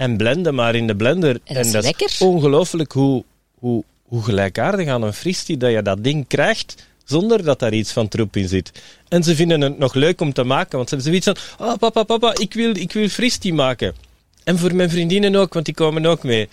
en 0.00 0.16
blenden 0.16 0.54
maar 0.54 0.74
in 0.74 0.86
de 0.86 0.96
blender. 0.96 1.40
En 1.44 1.54
dat 1.54 1.84
is 1.84 1.84
lekker. 1.84 2.16
ongelooflijk 2.18 2.92
hoe, 2.92 3.24
hoe, 3.58 3.84
hoe 4.02 4.22
gelijkaardig 4.22 4.88
aan 4.88 5.02
een 5.02 5.12
fristie 5.12 5.56
dat 5.56 5.70
je 5.70 5.82
dat 5.82 6.04
ding 6.04 6.26
krijgt 6.26 6.74
zonder 7.04 7.44
dat 7.44 7.58
daar 7.58 7.72
iets 7.72 7.92
van 7.92 8.08
troep 8.08 8.36
in 8.36 8.48
zit. 8.48 8.72
En 9.08 9.22
ze 9.22 9.34
vinden 9.34 9.60
het 9.60 9.78
nog 9.78 9.94
leuk 9.94 10.20
om 10.20 10.32
te 10.32 10.44
maken, 10.44 10.76
want 10.76 10.88
ze 10.88 10.94
hebben 10.94 11.20
zoiets 11.20 11.40
van, 11.56 11.66
oh 11.66 11.78
papa, 11.78 12.02
papa, 12.02 12.34
ik 12.38 12.54
wil, 12.54 12.76
ik 12.76 12.92
wil 12.92 13.08
fristie 13.08 13.54
maken. 13.54 13.94
En 14.44 14.58
voor 14.58 14.74
mijn 14.74 14.90
vriendinnen 14.90 15.34
ook, 15.34 15.52
want 15.52 15.64
die 15.64 15.74
komen 15.74 16.06
ook 16.06 16.22
mee. 16.22 16.48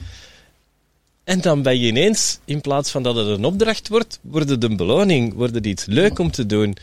En 1.24 1.42
dan 1.42 1.62
ben 1.62 1.80
je 1.80 1.88
ineens, 1.88 2.40
in 2.46 2.62
plaats 2.62 2.92
van 2.92 3.04
dat 3.04 3.16
het 3.16 3.28
een 3.28 3.46
opdracht 3.46 3.88
wordt, 3.88 4.20
wordt 4.22 4.50
het 4.50 4.64
een 4.64 4.78
beloning, 4.78 5.34
wordt 5.34 5.54
het 5.54 5.66
iets 5.66 5.86
leuk 5.86 6.20
om 6.20 6.32
te 6.32 6.46
doen. 6.46 6.78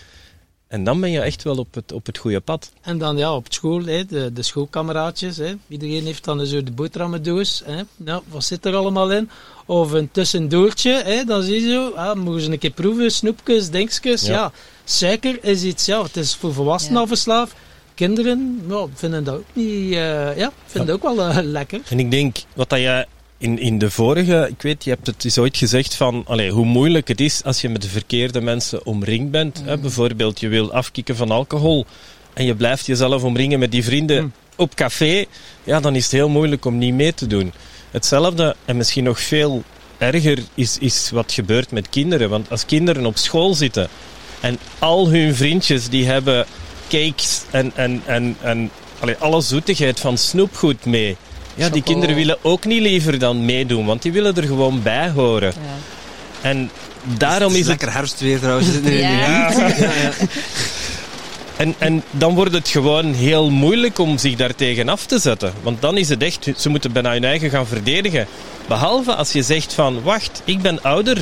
En 0.69 0.85
dan 0.85 1.01
ben 1.01 1.11
je 1.11 1.21
echt 1.21 1.43
wel 1.43 1.57
op 1.57 1.75
het, 1.75 1.93
op 1.93 2.07
het 2.07 2.19
goede 2.19 2.41
pad. 2.41 2.73
En 2.81 2.99
dan 2.99 3.17
ja, 3.17 3.35
op 3.35 3.47
school, 3.49 3.85
hè, 3.85 4.05
de, 4.05 4.33
de 4.33 4.43
schoolkameraadjes. 4.43 5.37
Hè. 5.37 5.55
Iedereen 5.69 6.05
heeft 6.05 6.25
dan 6.25 6.47
zo 6.47 6.63
de 6.63 6.71
boterhammendoos. 6.71 7.63
Hè. 7.65 7.83
Nou, 7.97 8.23
wat 8.29 8.45
zit 8.45 8.65
er 8.67 8.75
allemaal 8.75 9.13
in? 9.13 9.31
Of 9.67 9.93
een 9.93 10.11
tussendoortje. 10.11 11.03
Hè. 11.05 11.25
Dan 11.25 11.43
zie 11.43 11.61
je 11.61 11.73
zo, 11.73 11.91
ah, 11.91 12.17
mogen 12.17 12.41
ze 12.41 12.51
een 12.51 12.59
keer 12.59 12.71
proeven, 12.71 13.11
snoepjes, 13.11 13.71
dingetjes. 13.71 14.23
Ja. 14.23 14.33
ja. 14.33 14.53
suiker 14.85 15.45
is 15.45 15.63
iets, 15.63 15.87
ja, 15.87 16.03
het 16.03 16.17
is 16.17 16.35
voor 16.35 16.53
volwassenen 16.53 17.01
ja. 17.01 17.07
verslaafd. 17.07 17.55
Kinderen 17.95 18.63
nou, 18.67 18.89
vinden 18.95 19.25
dat 19.25 19.35
ook 19.35 19.45
niet, 19.53 19.93
uh, 19.93 20.37
ja, 20.37 20.53
vinden 20.67 20.87
ja. 20.87 20.93
ook 20.93 21.17
wel 21.17 21.29
uh, 21.29 21.39
lekker. 21.43 21.81
En 21.89 21.99
ik 21.99 22.11
denk, 22.11 22.37
wat 22.55 22.69
dat 22.69 22.79
jij 22.79 23.07
in, 23.45 23.59
in 23.59 23.79
de 23.79 23.91
vorige, 23.91 24.49
ik 24.51 24.63
weet, 24.63 24.85
je 24.85 24.91
hebt 24.91 25.07
het 25.07 25.25
eens 25.25 25.39
ooit 25.39 25.57
gezegd 25.57 25.95
van 25.95 26.25
hoe 26.51 26.65
moeilijk 26.65 27.09
het 27.09 27.21
is 27.21 27.43
als 27.45 27.61
je 27.61 27.69
met 27.69 27.83
de 27.83 27.89
verkeerde 27.89 28.41
mensen 28.41 28.87
omringd 28.87 29.31
bent. 29.31 29.63
Hè? 29.65 29.79
Bijvoorbeeld, 29.79 30.41
je 30.41 30.49
wil 30.49 30.73
afkicken 30.73 31.17
van 31.17 31.31
alcohol 31.31 31.87
en 32.33 32.45
je 32.45 32.55
blijft 32.55 32.87
jezelf 32.87 33.23
omringen 33.23 33.59
met 33.59 33.71
die 33.71 33.85
vrienden 33.85 34.35
op 34.57 34.75
café. 34.75 35.25
Ja, 35.65 35.81
dan 35.81 35.95
is 35.95 36.03
het 36.03 36.13
heel 36.13 36.29
moeilijk 36.29 36.65
om 36.65 36.79
niet 36.79 36.95
mee 36.95 37.15
te 37.15 37.27
doen. 37.27 37.53
Hetzelfde, 37.91 38.57
en 38.65 38.77
misschien 38.77 39.05
nog 39.05 39.21
veel 39.21 39.63
erger, 39.99 40.39
is, 40.55 40.79
is 40.79 41.11
wat 41.11 41.33
gebeurt 41.33 41.71
met 41.71 41.89
kinderen. 41.89 42.31
Want 42.31 42.51
als 42.51 42.67
kinderen 42.67 43.07
op 43.07 43.17
school 43.17 43.55
zitten 43.55 43.89
en 44.41 44.59
al 44.79 45.09
hun 45.09 45.35
vriendjes 45.35 45.89
die 45.89 46.07
hebben 46.07 46.47
cakes 46.89 47.43
en, 47.51 47.73
en, 47.75 48.03
en, 48.07 48.37
en 48.41 48.71
alle 49.19 49.41
zoetigheid 49.41 50.01
van 50.01 50.19
snoepgoed 50.19 50.85
mee 50.85 51.17
ja, 51.55 51.69
die 51.69 51.83
kinderen 51.83 52.15
willen 52.15 52.39
ook 52.43 52.65
niet 52.65 52.81
liever 52.81 53.19
dan 53.19 53.45
meedoen, 53.45 53.87
want 53.87 54.03
die 54.03 54.13
willen 54.13 54.37
er 54.37 54.43
gewoon 54.43 54.83
bij 54.83 55.11
horen. 55.11 55.53
Ja. 55.57 56.49
En 56.49 56.71
daarom 57.03 57.53
is, 57.53 57.59
het... 57.59 57.67
Lekker 57.67 57.93
herfstweer 57.93 58.39
trouwens. 58.39 58.69
ja. 58.83 58.91
ja. 59.01 59.53
ja. 59.79 60.13
En, 61.57 61.75
en 61.79 62.03
dan 62.11 62.35
wordt 62.35 62.53
het 62.53 62.69
gewoon 62.69 63.13
heel 63.13 63.51
moeilijk 63.51 63.99
om 63.99 64.19
zich 64.19 64.37
daartegen 64.37 64.89
af 64.89 65.07
te 65.07 65.19
zetten. 65.19 65.53
Want 65.63 65.81
dan 65.81 65.97
is 65.97 66.09
het 66.09 66.23
echt, 66.23 66.49
ze 66.57 66.69
moeten 66.69 66.93
bijna 66.93 67.13
hun 67.13 67.25
eigen 67.25 67.51
gaan 67.51 67.67
verdedigen. 67.67 68.27
Behalve 68.69 69.15
als 69.15 69.33
je 69.33 69.43
zegt 69.43 69.73
van, 69.73 70.03
wacht, 70.03 70.43
ik 70.45 70.63
ben 70.63 70.83
ouder. 70.83 71.19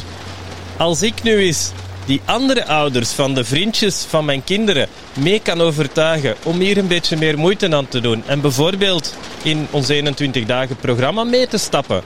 Als 0.77 1.03
ik 1.03 1.23
nu 1.23 1.37
eens 1.37 1.71
die 2.12 2.21
andere 2.25 2.66
ouders 2.66 3.11
van 3.11 3.35
de 3.35 3.45
vriendjes 3.45 4.04
van 4.09 4.25
mijn 4.25 4.45
kinderen 4.45 4.88
mee 5.19 5.40
kan 5.40 5.61
overtuigen 5.61 6.35
om 6.42 6.59
hier 6.59 6.78
een 6.78 6.87
beetje 6.87 7.16
meer 7.16 7.38
moeite 7.38 7.75
aan 7.76 7.88
te 7.88 8.00
doen 8.00 8.23
en 8.26 8.40
bijvoorbeeld 8.40 9.16
in 9.42 9.66
ons 9.71 9.88
21 9.88 10.45
dagen 10.45 10.76
programma 10.76 11.25
mee 11.25 11.47
te 11.47 11.59
stappen, 11.59 12.02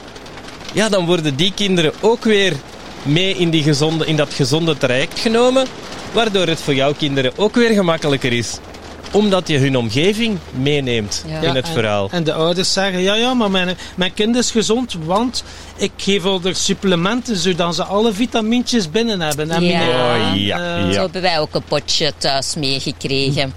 ja, 0.72 0.88
dan 0.88 1.06
worden 1.06 1.36
die 1.36 1.52
kinderen 1.54 1.92
ook 2.00 2.24
weer 2.24 2.52
mee 3.02 3.34
in, 3.34 3.50
die 3.50 3.62
gezonde, 3.62 4.06
in 4.06 4.16
dat 4.16 4.34
gezonde 4.34 4.78
traject 4.78 5.18
genomen, 5.18 5.66
waardoor 6.12 6.46
het 6.46 6.60
voor 6.60 6.74
jouw 6.74 6.92
kinderen 6.92 7.32
ook 7.36 7.54
weer 7.54 7.70
gemakkelijker 7.70 8.32
is 8.32 8.58
omdat 9.16 9.48
je 9.48 9.58
hun 9.58 9.76
omgeving 9.76 10.38
meeneemt 10.50 11.24
in 11.40 11.54
het 11.54 11.68
verhaal. 11.68 12.08
En 12.10 12.24
de 12.24 12.32
ouders 12.32 12.72
zeggen, 12.72 13.00
ja, 13.00 13.14
ja, 13.14 13.34
maar 13.34 13.50
mijn, 13.50 13.76
mijn 13.94 14.14
kind 14.14 14.36
is 14.36 14.50
gezond, 14.50 14.96
want 15.04 15.44
ik 15.76 15.90
geef 15.96 16.24
er 16.24 16.56
supplementen, 16.56 17.36
zodat 17.36 17.74
ze 17.74 17.84
alle 17.84 18.12
vitamintjes 18.12 18.90
binnen 18.90 19.20
hebben. 19.20 19.50
En 19.50 19.64
ja. 19.64 19.80
Oh, 19.80 20.36
ja. 20.36 20.78
Uh, 20.78 20.92
Zo 20.92 21.00
hebben 21.00 21.22
wij 21.22 21.38
ook 21.38 21.54
een 21.54 21.64
potje 21.64 22.12
thuis 22.18 22.54
meegekregen. 22.54 23.52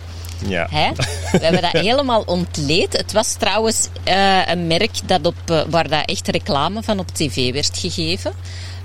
Ja. 0.48 0.68
Hè? 0.80 0.90
We 1.32 1.44
hebben 1.46 1.62
dat 1.62 1.72
helemaal 1.72 2.24
ontleed. 2.26 2.98
Het 2.98 3.12
was 3.12 3.34
trouwens 3.34 3.88
uh, 4.08 4.48
een 4.48 4.68
merk 4.68 4.92
dat 5.06 5.26
op, 5.26 5.36
uh, 5.52 5.62
waar 5.70 5.90
dat 5.90 6.06
echt 6.06 6.28
reclame 6.28 6.84
van 6.84 7.00
op 7.00 7.08
tv 7.08 7.54
werd 7.54 7.78
gegeven. 7.78 8.32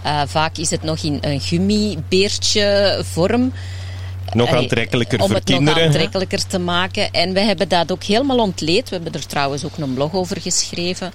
Uh, 0.07 0.23
vaak 0.27 0.57
is 0.57 0.71
het 0.71 0.83
nog 0.83 0.99
in 0.99 1.19
een 1.21 1.41
gummibeertje 1.41 3.01
vorm. 3.13 3.53
Nog 4.33 4.53
aantrekkelijker 4.53 5.21
om 5.21 5.27
voor 5.27 5.37
het 5.37 5.45
kinderen. 5.45 5.79
nog 5.79 5.87
aantrekkelijker 5.87 6.47
te 6.47 6.59
maken. 6.59 7.11
En 7.11 7.33
we 7.33 7.41
hebben 7.41 7.69
dat 7.69 7.93
ook 7.93 8.03
helemaal 8.03 8.39
ontleed. 8.39 8.89
We 8.89 8.95
hebben 8.95 9.13
er 9.13 9.27
trouwens 9.27 9.65
ook 9.65 9.77
een 9.77 9.95
blog 9.95 10.15
over 10.15 10.41
geschreven. 10.41 11.13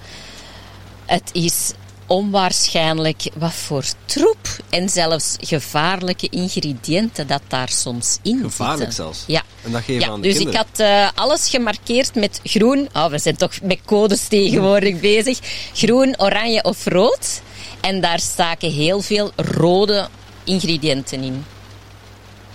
Het 1.06 1.30
is 1.32 1.72
onwaarschijnlijk 2.06 3.22
wat 3.34 3.52
voor 3.52 3.84
troep 4.04 4.48
en 4.70 4.88
zelfs 4.88 5.36
gevaarlijke 5.40 6.28
ingrediënten 6.30 7.26
dat 7.26 7.42
daar 7.48 7.68
soms 7.68 8.18
in 8.22 8.32
zitten. 8.32 8.50
Gevaarlijk 8.50 8.92
zelfs? 8.92 9.24
Ja. 9.26 9.42
En 9.64 9.72
dat 9.72 9.82
geven 9.82 10.00
ja, 10.00 10.08
aan 10.08 10.20
dus 10.20 10.36
kinderen. 10.36 10.60
ik 10.60 10.66
had 10.66 10.80
uh, 10.80 11.08
alles 11.14 11.48
gemarkeerd 11.48 12.14
met 12.14 12.40
groen. 12.44 12.88
Oh, 12.92 13.06
we 13.06 13.18
zijn 13.18 13.36
toch 13.36 13.60
met 13.62 13.78
codes 13.84 14.28
tegenwoordig 14.28 15.00
bezig. 15.00 15.38
Groen, 15.72 16.14
oranje 16.20 16.62
of 16.64 16.86
rood. 16.86 17.42
En 17.80 18.00
daar 18.00 18.20
staken 18.20 18.72
heel 18.72 19.00
veel 19.00 19.30
rode 19.36 20.08
ingrediënten 20.44 21.22
in. 21.22 21.44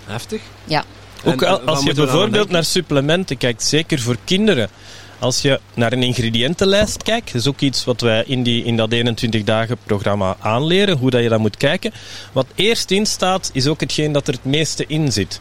Heftig. 0.05 0.41
Ja. 0.65 0.83
Ook 1.23 1.41
En, 1.41 1.65
als 1.65 1.83
je 1.83 1.93
bijvoorbeeld 1.93 2.49
naar 2.49 2.63
supplementen 2.63 3.37
kijkt, 3.37 3.63
zeker 3.63 3.99
voor 3.99 4.17
kinderen. 4.23 4.69
Als 5.19 5.41
je 5.41 5.59
naar 5.73 5.93
een 5.93 6.03
ingrediëntenlijst 6.03 7.03
kijkt, 7.03 7.31
dat 7.31 7.41
is 7.41 7.47
ook 7.47 7.59
iets 7.59 7.83
wat 7.83 8.01
wij 8.01 8.23
in, 8.27 8.43
die, 8.43 8.63
in 8.63 8.77
dat 8.77 8.91
21 8.91 9.43
dagen 9.43 9.77
programma 9.83 10.35
aanleren, 10.39 10.97
hoe 10.97 11.09
dat 11.09 11.21
je 11.21 11.29
dat 11.29 11.39
moet 11.39 11.57
kijken. 11.57 11.91
Wat 12.31 12.45
eerst 12.55 12.91
in 12.91 13.05
staat, 13.05 13.49
is 13.53 13.67
ook 13.67 13.79
hetgeen 13.79 14.11
dat 14.11 14.27
er 14.27 14.33
het 14.33 14.45
meeste 14.45 14.85
in 14.87 15.11
zit. 15.11 15.39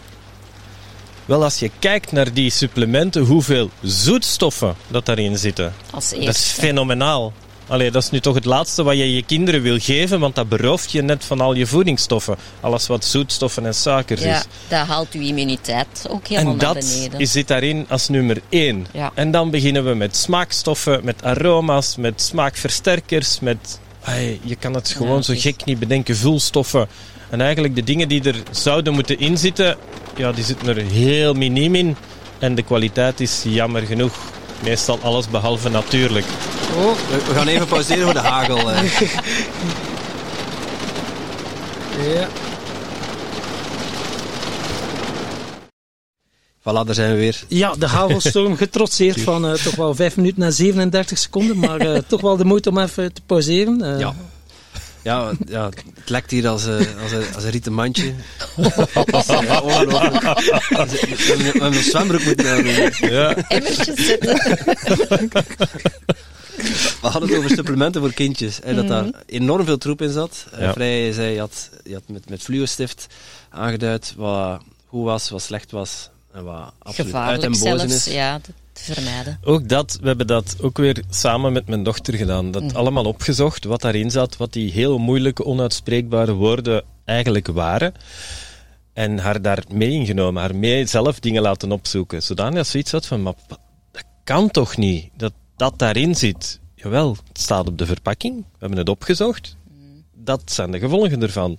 Wel, 1.25 1.43
als 1.43 1.59
je 1.59 1.71
kijkt 1.79 2.13
naar 2.13 2.33
die 2.33 2.51
supplementen, 2.51 3.23
hoeveel 3.23 3.71
zoetstoffen 3.83 4.75
dat 4.89 5.07
daarin 5.07 5.39
zitten. 5.39 5.75
Als 5.91 6.11
Dat 6.11 6.35
is 6.35 6.55
fenomenaal. 6.59 7.33
Allee, 7.67 7.91
dat 7.91 8.03
is 8.03 8.11
nu 8.11 8.21
toch 8.21 8.35
het 8.35 8.45
laatste 8.45 8.83
wat 8.83 8.97
je 8.97 9.15
je 9.15 9.23
kinderen 9.23 9.63
wil 9.63 9.79
geven, 9.79 10.21
want 10.21 10.35
dat 10.35 10.49
berooft 10.49 10.91
je 10.93 11.03
net 11.03 11.25
van 11.25 11.41
al 11.41 11.55
je 11.55 11.67
voedingsstoffen. 11.67 12.37
Alles 12.61 12.87
wat 12.87 13.05
zoetstoffen 13.05 13.67
en 13.67 13.75
suikers 13.75 14.23
Ja, 14.23 14.37
is. 14.39 14.45
dat 14.69 14.87
haalt 14.87 15.13
uw 15.13 15.21
immuniteit 15.23 16.07
ook 16.09 16.27
helemaal 16.27 16.53
En 16.53 16.59
naar 16.59 16.75
dat 16.75 16.85
beneden. 16.85 17.21
is- 17.21 17.33
zit 17.33 17.49
daarin 17.49 17.87
als 17.89 18.09
nummer 18.09 18.41
één. 18.49 18.87
Ja. 18.93 19.13
En 19.15 19.31
dan 19.31 19.51
beginnen 19.51 19.85
we 19.85 19.95
met 19.95 20.17
smaakstoffen, 20.17 21.01
met 21.05 21.23
aroma's, 21.25 21.97
met 21.97 22.23
smaakversterkers, 22.23 23.41
met... 23.41 23.81
Ai, 24.05 24.41
je 24.43 24.57
kan 24.57 24.75
het 24.75 24.89
gewoon 24.89 25.17
Ja, 25.17 25.23
zo 25.23 25.33
juist. 25.33 25.47
gek 25.47 25.65
niet 25.65 25.79
bedenken, 25.79 26.17
vulstoffen. 26.17 26.89
En 27.31 27.41
eigenlijk 27.41 27.75
de 27.75 27.85
dingen 27.85 28.09
die 28.09 28.23
er 28.23 28.43
zouden 28.51 28.93
moeten 28.93 29.19
inzitten, 29.19 29.77
ja, 30.17 30.33
die 30.33 30.45
zitten 30.45 30.69
er 30.69 30.77
heel 30.83 31.35
miniem 31.35 31.75
in. 31.75 31.97
En 32.39 32.55
de 32.55 32.63
kwaliteit 32.63 33.21
is 33.21 33.43
jammer 33.47 33.83
genoeg 33.83 34.13
meestal 34.65 34.99
alles 35.03 35.29
behalve 35.29 35.69
natuurlijk. 35.69 36.25
Oh, 36.77 36.93
We, 37.11 37.25
we 37.29 37.35
gaan 37.35 37.47
even 37.49 37.67
pauzeren 37.67 38.05
voor 38.05 38.13
de 38.13 38.19
hagel. 38.29 38.71
eh. 38.71 38.83
ja. 42.15 42.29
Voilà, 46.61 46.85
daar 46.87 46.95
zijn 46.95 47.13
we 47.13 47.19
weer. 47.19 47.41
Ja, 47.49 47.75
de 47.79 47.87
hagelstorm 47.87 48.57
getrotseerd 48.65 49.21
van 49.21 49.47
eh, 49.47 49.53
toch 49.53 49.75
wel 49.75 49.95
5 49.95 50.17
minuten 50.17 50.43
en 50.43 50.53
37 50.53 51.19
seconden, 51.19 51.59
maar 51.59 51.81
eh, 51.81 52.01
toch 52.07 52.21
wel 52.21 52.37
de 52.37 52.45
moeite 52.45 52.69
om 52.71 52.79
even 52.79 53.13
te 53.13 53.21
pauzeren. 53.27 53.83
Eh, 53.95 53.99
Ja. 54.01 54.15
Ja, 55.05 55.33
ja, 55.47 55.65
het 56.01 56.09
lekt 56.11 56.31
hier 56.31 56.49
als, 56.49 56.65
een- 56.65 56.87
als, 57.03 57.13
een, 57.13 57.25
als 57.35 57.45
een 57.45 57.51
rieten 57.51 57.73
mandje. 57.73 58.13
Ja, 58.57 59.61
ongelooflijk. 59.61 60.23
We 60.23 60.29
hebben- 60.69 61.37
we 61.37 61.43
hebben 61.45 61.63
een 61.75 61.83
zwembroek 61.83 62.25
moeten 62.25 62.51
aannemen. 62.51 62.93
Ja. 63.11 63.35
Emmertjes 63.49 64.07
zetten. 64.07 64.35
We 67.01 67.09
hadden 67.11 67.29
het 67.29 67.39
over 67.39 67.51
supplementen 67.51 68.01
voor 68.01 68.13
kindjes. 68.13 68.59
Hè, 68.65 68.75
dat 68.75 68.89
daar 68.89 69.05
enorm 69.27 69.65
veel 69.65 69.79
troep 69.79 70.03
in 70.03 70.11
zat. 70.13 70.47
Eh, 70.53 70.61
Ja. 70.61 70.73
Vrij 70.73 71.13
zei, 71.13 71.33
je 71.33 71.39
had, 71.41 71.71
je 71.85 71.93
had 71.95 72.03
met, 72.07 72.29
met 72.29 72.43
fluostift 72.43 73.07
aangeduid 73.51 74.15
wat 74.17 74.61
goed 74.89 75.05
was, 75.05 75.31
wat 75.31 75.43
slecht 75.43 75.71
was. 75.71 76.09
En 76.33 76.45
wat 76.45 76.73
absoluut 76.79 77.15
uit 77.15 77.43
en 77.43 77.55
Gevaarlijk 77.55 77.89
zelfs, 77.91 78.07
is. 78.07 78.13
ja, 78.15 78.41
te 78.75 78.93
vermijden. 78.93 79.39
Ook 79.43 79.69
dat, 79.69 79.99
we 80.01 80.07
hebben 80.07 80.27
dat 80.27 80.57
ook 80.61 80.77
weer 80.77 81.03
samen 81.11 81.53
met 81.53 81.67
mijn 81.69 81.83
dochter 81.83 82.15
gedaan. 82.15 82.51
Dat 82.51 82.75
allemaal 82.75 83.05
opgezocht, 83.05 83.65
wat 83.65 83.81
daarin 83.81 84.11
zat, 84.11 84.37
wat 84.37 84.53
die 84.53 84.73
heel 84.73 84.99
moeilijke, 84.99 85.45
onuitspreekbare 85.45 86.33
woorden 86.33 86.83
eigenlijk 87.05 87.47
waren. 87.47 87.95
En 88.93 89.19
haar 89.19 89.43
daar 89.43 89.65
mee 89.73 89.91
ingenomen, 89.91 90.43
haar 90.43 90.57
mee 90.57 90.87
zelf 90.87 91.21
dingen 91.21 91.43
laten 91.43 91.73
opzoeken. 91.73 92.23
Zodanig 92.23 92.55
dat 92.55 92.67
ze 92.67 92.79
iets 92.79 92.93
had 92.93 93.07
van, 93.07 93.23
maar 93.23 93.35
dat 93.49 94.05
kan 94.25 94.51
toch 94.51 94.77
niet, 94.77 95.11
dat 95.17 95.33
dat 95.57 95.79
daarin 95.79 96.15
zit. 96.15 96.61
Jawel, 96.75 97.17
het 97.29 97.41
staat 97.41 97.67
op 97.67 97.79
de 97.79 97.87
verpakking, 97.87 98.37
we 98.37 98.59
hebben 98.59 98.79
het 98.79 98.89
opgezocht. 98.89 99.57
Dat 100.15 100.43
zijn 100.45 100.71
de 100.71 100.79
gevolgen 100.79 101.23
ervan. 101.23 101.59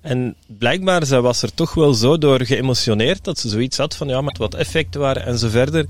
En 0.00 0.36
blijkbaar 0.46 1.06
zij 1.06 1.20
was 1.20 1.42
er 1.42 1.54
toch 1.54 1.74
wel 1.74 1.94
zo 1.94 2.18
door 2.18 2.44
geëmotioneerd 2.44 3.24
dat 3.24 3.38
ze 3.38 3.48
zoiets 3.48 3.76
had 3.76 3.96
van 3.96 4.08
ja, 4.08 4.20
maar 4.20 4.34
wat 4.38 4.54
effecten 4.54 5.00
waren 5.00 5.24
en 5.24 5.38
zo 5.38 5.48
verder. 5.48 5.86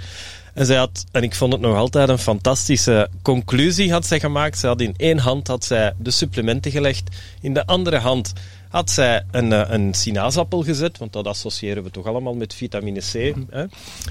En, 0.54 0.66
zij 0.66 0.76
had, 0.76 1.04
en 1.12 1.22
ik 1.22 1.34
vond 1.34 1.52
het 1.52 1.62
nog 1.62 1.76
altijd 1.76 2.08
een 2.08 2.18
fantastische 2.18 3.08
conclusie 3.22 3.92
had 3.92 4.06
zij 4.06 4.20
gemaakt. 4.20 4.58
Ze 4.58 4.66
had 4.66 4.80
in 4.80 4.94
één 4.96 5.18
hand 5.18 5.46
had 5.46 5.64
zij 5.64 5.92
de 5.98 6.10
supplementen 6.10 6.70
gelegd. 6.70 7.16
In 7.40 7.54
de 7.54 7.66
andere 7.66 7.98
hand 7.98 8.32
had 8.68 8.90
zij 8.90 9.24
een, 9.30 9.52
eh, 9.52 9.64
een 9.68 9.94
sinaasappel 9.94 10.62
gezet, 10.62 10.98
want 10.98 11.12
dat 11.12 11.26
associëren 11.26 11.82
we 11.82 11.90
toch 11.90 12.06
allemaal 12.06 12.34
met 12.34 12.54
vitamine 12.54 13.00
C. 13.00 13.34
Hè? 13.50 13.64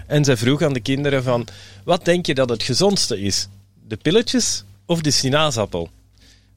En 0.08 0.26
zij 0.26 0.38
vroeg 0.38 0.62
aan 0.62 0.74
de 0.74 0.80
kinderen 0.80 1.24
van, 1.24 1.48
wat 1.84 2.06
denk 2.06 2.26
je 2.26 2.34
dat 2.34 2.50
het 2.50 2.64
gezondste 2.64 3.22
is? 3.22 3.48
De 3.88 3.98
pilletjes 3.98 4.64
of 4.86 5.02
de 5.02 5.12
sinaasappel? 5.12 5.90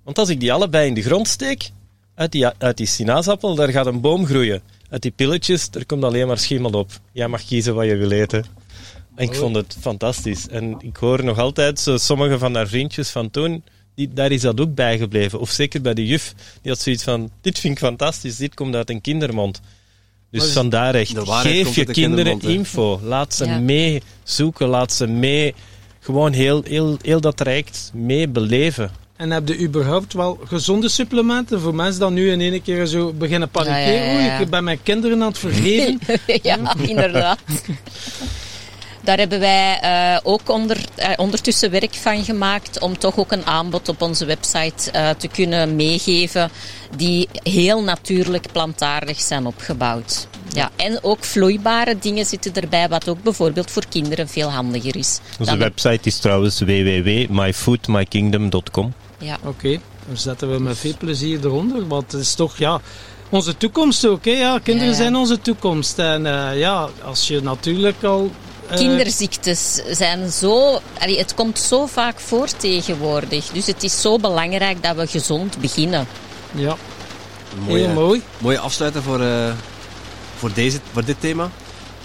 Want 0.04 0.18
als 0.18 0.28
ik 0.28 0.40
die 0.40 0.52
allebei 0.52 0.88
in 0.88 0.94
de 0.94 1.02
grond 1.02 1.28
steek, 1.28 1.70
uit 2.14 2.32
die, 2.32 2.46
uit 2.46 2.76
die 2.76 2.86
sinaasappel, 2.86 3.54
daar 3.54 3.68
gaat 3.68 3.86
een 3.86 4.00
boom 4.00 4.26
groeien. 4.26 4.62
Uit 4.90 5.02
die 5.02 5.10
pilletjes, 5.10 5.68
er 5.72 5.86
komt 5.86 6.04
alleen 6.04 6.26
maar 6.26 6.38
schimmel 6.38 6.70
op. 6.70 6.90
Jij 7.12 7.28
mag 7.28 7.44
kiezen 7.44 7.74
wat 7.74 7.86
je 7.86 7.96
wil 7.96 8.10
eten. 8.10 8.44
En 9.14 9.25
ik 9.25 9.35
vond 9.35 9.57
het 9.57 9.76
fantastisch. 9.81 10.49
En 10.49 10.76
ik 10.81 10.97
hoor 10.97 11.25
nog 11.25 11.38
altijd 11.38 11.81
zo 11.81 11.97
sommige 11.97 12.38
van 12.38 12.54
haar 12.54 12.69
vriendjes 12.69 13.11
van 13.11 13.31
toen, 13.31 13.62
die, 13.95 14.12
daar 14.12 14.31
is 14.31 14.40
dat 14.40 14.61
ook 14.61 14.75
bijgebleven. 14.75 15.40
Of 15.40 15.50
zeker 15.50 15.81
bij 15.81 15.95
de 15.95 16.07
juf, 16.07 16.35
die 16.62 16.71
had 16.71 16.81
zoiets 16.81 17.02
van, 17.02 17.31
dit 17.40 17.59
vind 17.59 17.73
ik 17.73 17.85
fantastisch, 17.85 18.37
dit 18.37 18.54
komt 18.54 18.75
uit 18.75 18.90
een 18.90 19.00
kindermond. 19.00 19.61
Dus 20.31 20.52
vandaar 20.52 20.95
echt, 20.95 21.12
geef 21.16 21.75
je 21.75 21.85
kinderen 21.85 22.40
info. 22.40 23.00
Laat 23.02 23.35
ze 23.35 23.47
mee 23.47 24.02
zoeken, 24.23 24.69
laat 24.69 24.92
ze 24.92 25.07
mee, 25.07 25.54
gewoon 26.00 26.33
heel, 26.33 26.62
heel, 26.62 26.97
heel 27.02 27.21
dat 27.21 27.37
traject 27.37 27.90
mee 27.95 28.28
beleven. 28.28 28.90
En 29.16 29.31
heb 29.31 29.49
je 29.49 29.61
überhaupt 29.61 30.12
wel 30.12 30.40
gezonde 30.45 30.88
supplementen 30.88 31.61
voor 31.61 31.75
mensen 31.75 32.00
die 32.00 32.11
nu 32.11 32.31
in 32.31 32.40
één 32.40 32.62
keer 32.62 32.87
zo 32.87 33.12
beginnen 33.12 33.49
panikeren? 33.49 34.23
Ja, 34.23 34.38
ik 34.38 34.50
ben 34.50 34.64
mijn 34.64 34.83
kinderen 34.83 35.23
aan 35.23 35.28
het 35.28 35.38
vergeven. 35.38 35.99
ja, 36.42 36.76
inderdaad. 36.76 37.38
Daar 39.02 39.18
hebben 39.18 39.40
wij 39.40 39.80
uh, 39.85 40.18
ook 40.23 40.49
onder, 40.49 40.78
uh, 40.99 41.06
ondertussen 41.16 41.71
werk 41.71 41.94
van 41.94 42.25
gemaakt 42.25 42.80
om 42.80 42.99
toch 42.99 43.18
ook 43.18 43.32
een 43.32 43.47
aanbod 43.47 43.88
op 43.88 44.02
onze 44.02 44.25
website 44.25 44.90
uh, 44.94 45.11
te 45.11 45.28
kunnen 45.28 45.76
meegeven 45.76 46.50
die 46.97 47.28
heel 47.32 47.82
natuurlijk 47.82 48.52
plantaardig 48.52 49.21
zijn 49.21 49.47
opgebouwd. 49.47 50.26
Ja, 50.52 50.71
en 50.76 50.99
ook 51.02 51.25
vloeibare 51.25 51.99
dingen 51.99 52.26
zitten 52.26 52.54
erbij, 52.54 52.88
wat 52.88 53.09
ook 53.09 53.23
bijvoorbeeld 53.23 53.71
voor 53.71 53.85
kinderen 53.88 54.28
veel 54.28 54.50
handiger 54.50 54.97
is. 54.97 55.21
Onze 55.38 55.56
website 55.56 56.00
is 56.02 56.18
trouwens 56.18 56.61
www.myfoodmykingdom.com. 56.61 58.92
Ja. 59.18 59.35
Oké, 59.35 59.49
okay, 59.49 59.80
dan 60.06 60.16
zetten 60.16 60.50
we 60.50 60.59
met 60.59 60.78
veel 60.78 60.94
plezier 60.99 61.44
eronder, 61.44 61.87
want 61.87 62.12
het 62.12 62.21
is 62.21 62.35
toch 62.35 62.59
ja, 62.59 62.80
onze 63.28 63.56
toekomst 63.56 64.06
ook. 64.06 64.25
Hè? 64.25 64.30
Ja, 64.30 64.59
kinderen 64.59 64.94
zijn 64.94 65.16
onze 65.16 65.40
toekomst. 65.40 65.99
En 65.99 66.23
ja, 66.56 66.88
als 67.04 67.28
je 67.28 67.42
natuurlijk 67.42 68.02
al 68.02 68.25
eh, 68.25 68.30
kinderziektes 68.75 69.81
zijn 69.90 70.31
zo... 70.31 70.81
het 70.99 71.35
komt 71.35 71.59
zo 71.59 71.87
vaak 71.87 72.21
voor 72.21 72.49
tegenwoordig. 72.57 73.47
Dus 73.47 73.66
het 73.66 73.83
is 73.83 74.00
zo 74.00 74.19
belangrijk 74.19 74.83
dat 74.83 74.97
we 74.97 75.07
gezond 75.07 75.59
beginnen. 75.59 76.07
Ja, 76.54 76.76
mooie, 77.66 77.85
heel 77.85 77.95
mooi. 77.95 78.23
Mooie 78.38 78.59
afsluiter 78.59 79.02
voor, 79.02 79.21
uh, 79.21 79.52
voor, 80.37 80.50
deze, 80.54 80.78
voor 80.92 81.04
dit 81.04 81.16
thema. 81.21 81.50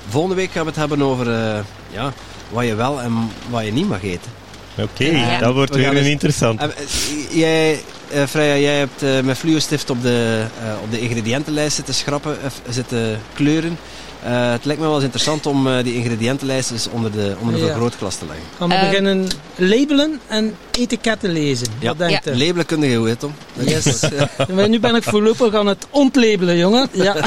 Volgende 0.09 0.35
week 0.35 0.51
gaan 0.51 0.61
we 0.63 0.69
het 0.69 0.79
hebben 0.79 1.01
over 1.01 1.27
uh, 1.27 1.59
ja, 1.89 2.13
wat 2.49 2.65
je 2.65 2.75
wel 2.75 3.01
en 3.01 3.31
wat 3.49 3.65
je 3.65 3.71
niet 3.71 3.87
mag 3.87 4.03
eten. 4.03 4.31
Oké, 4.77 5.05
okay, 5.05 5.39
dat 5.39 5.53
wordt 5.53 5.75
weer 5.75 5.97
een 5.97 6.05
interessant. 6.05 6.61
jij, 7.29 7.79
Freya, 8.27 8.55
jij 8.55 8.77
hebt 8.77 9.25
met 9.25 9.37
fluostift 9.37 9.89
op 9.89 10.01
de, 10.01 10.45
op 10.83 10.91
de 10.91 10.99
ingrediëntenlijst 10.99 11.75
zitten 11.75 11.93
schrappen, 11.93 12.37
zitten 12.69 13.21
kleuren. 13.33 13.77
Uh, 14.25 14.51
het 14.51 14.65
lijkt 14.65 14.81
me 14.81 14.87
wel 14.87 14.95
eens 14.95 15.03
interessant 15.03 15.45
om 15.45 15.67
uh, 15.67 15.83
die 15.83 15.93
ingrediëntenlijst 15.93 16.71
eens 16.71 16.87
onder 16.89 17.11
de, 17.11 17.35
onder 17.39 17.53
de 17.53 17.59
ja. 17.59 17.65
vergrootglas 17.65 18.15
te 18.15 18.25
leggen. 18.25 18.45
Gaan 18.57 18.69
we 18.69 18.75
uh, 18.75 18.81
beginnen 18.81 19.27
labelen 19.55 20.19
en 20.27 20.55
etiketten 20.71 21.31
lezen? 21.31 21.67
Ja, 21.79 21.95
Wat 21.95 22.09
ja. 22.09 22.19
labelen 22.23 22.65
kun 22.65 22.81
je 22.81 22.97
goed, 22.97 23.19
Tom. 23.19 23.33
Yes. 23.53 24.03
nu 24.67 24.79
ben 24.79 24.95
ik 24.95 25.03
voorlopig 25.03 25.53
aan 25.53 25.67
het 25.67 25.87
ontlabelen, 25.89 26.57
jongen. 26.57 26.89
Ja. 26.91 27.15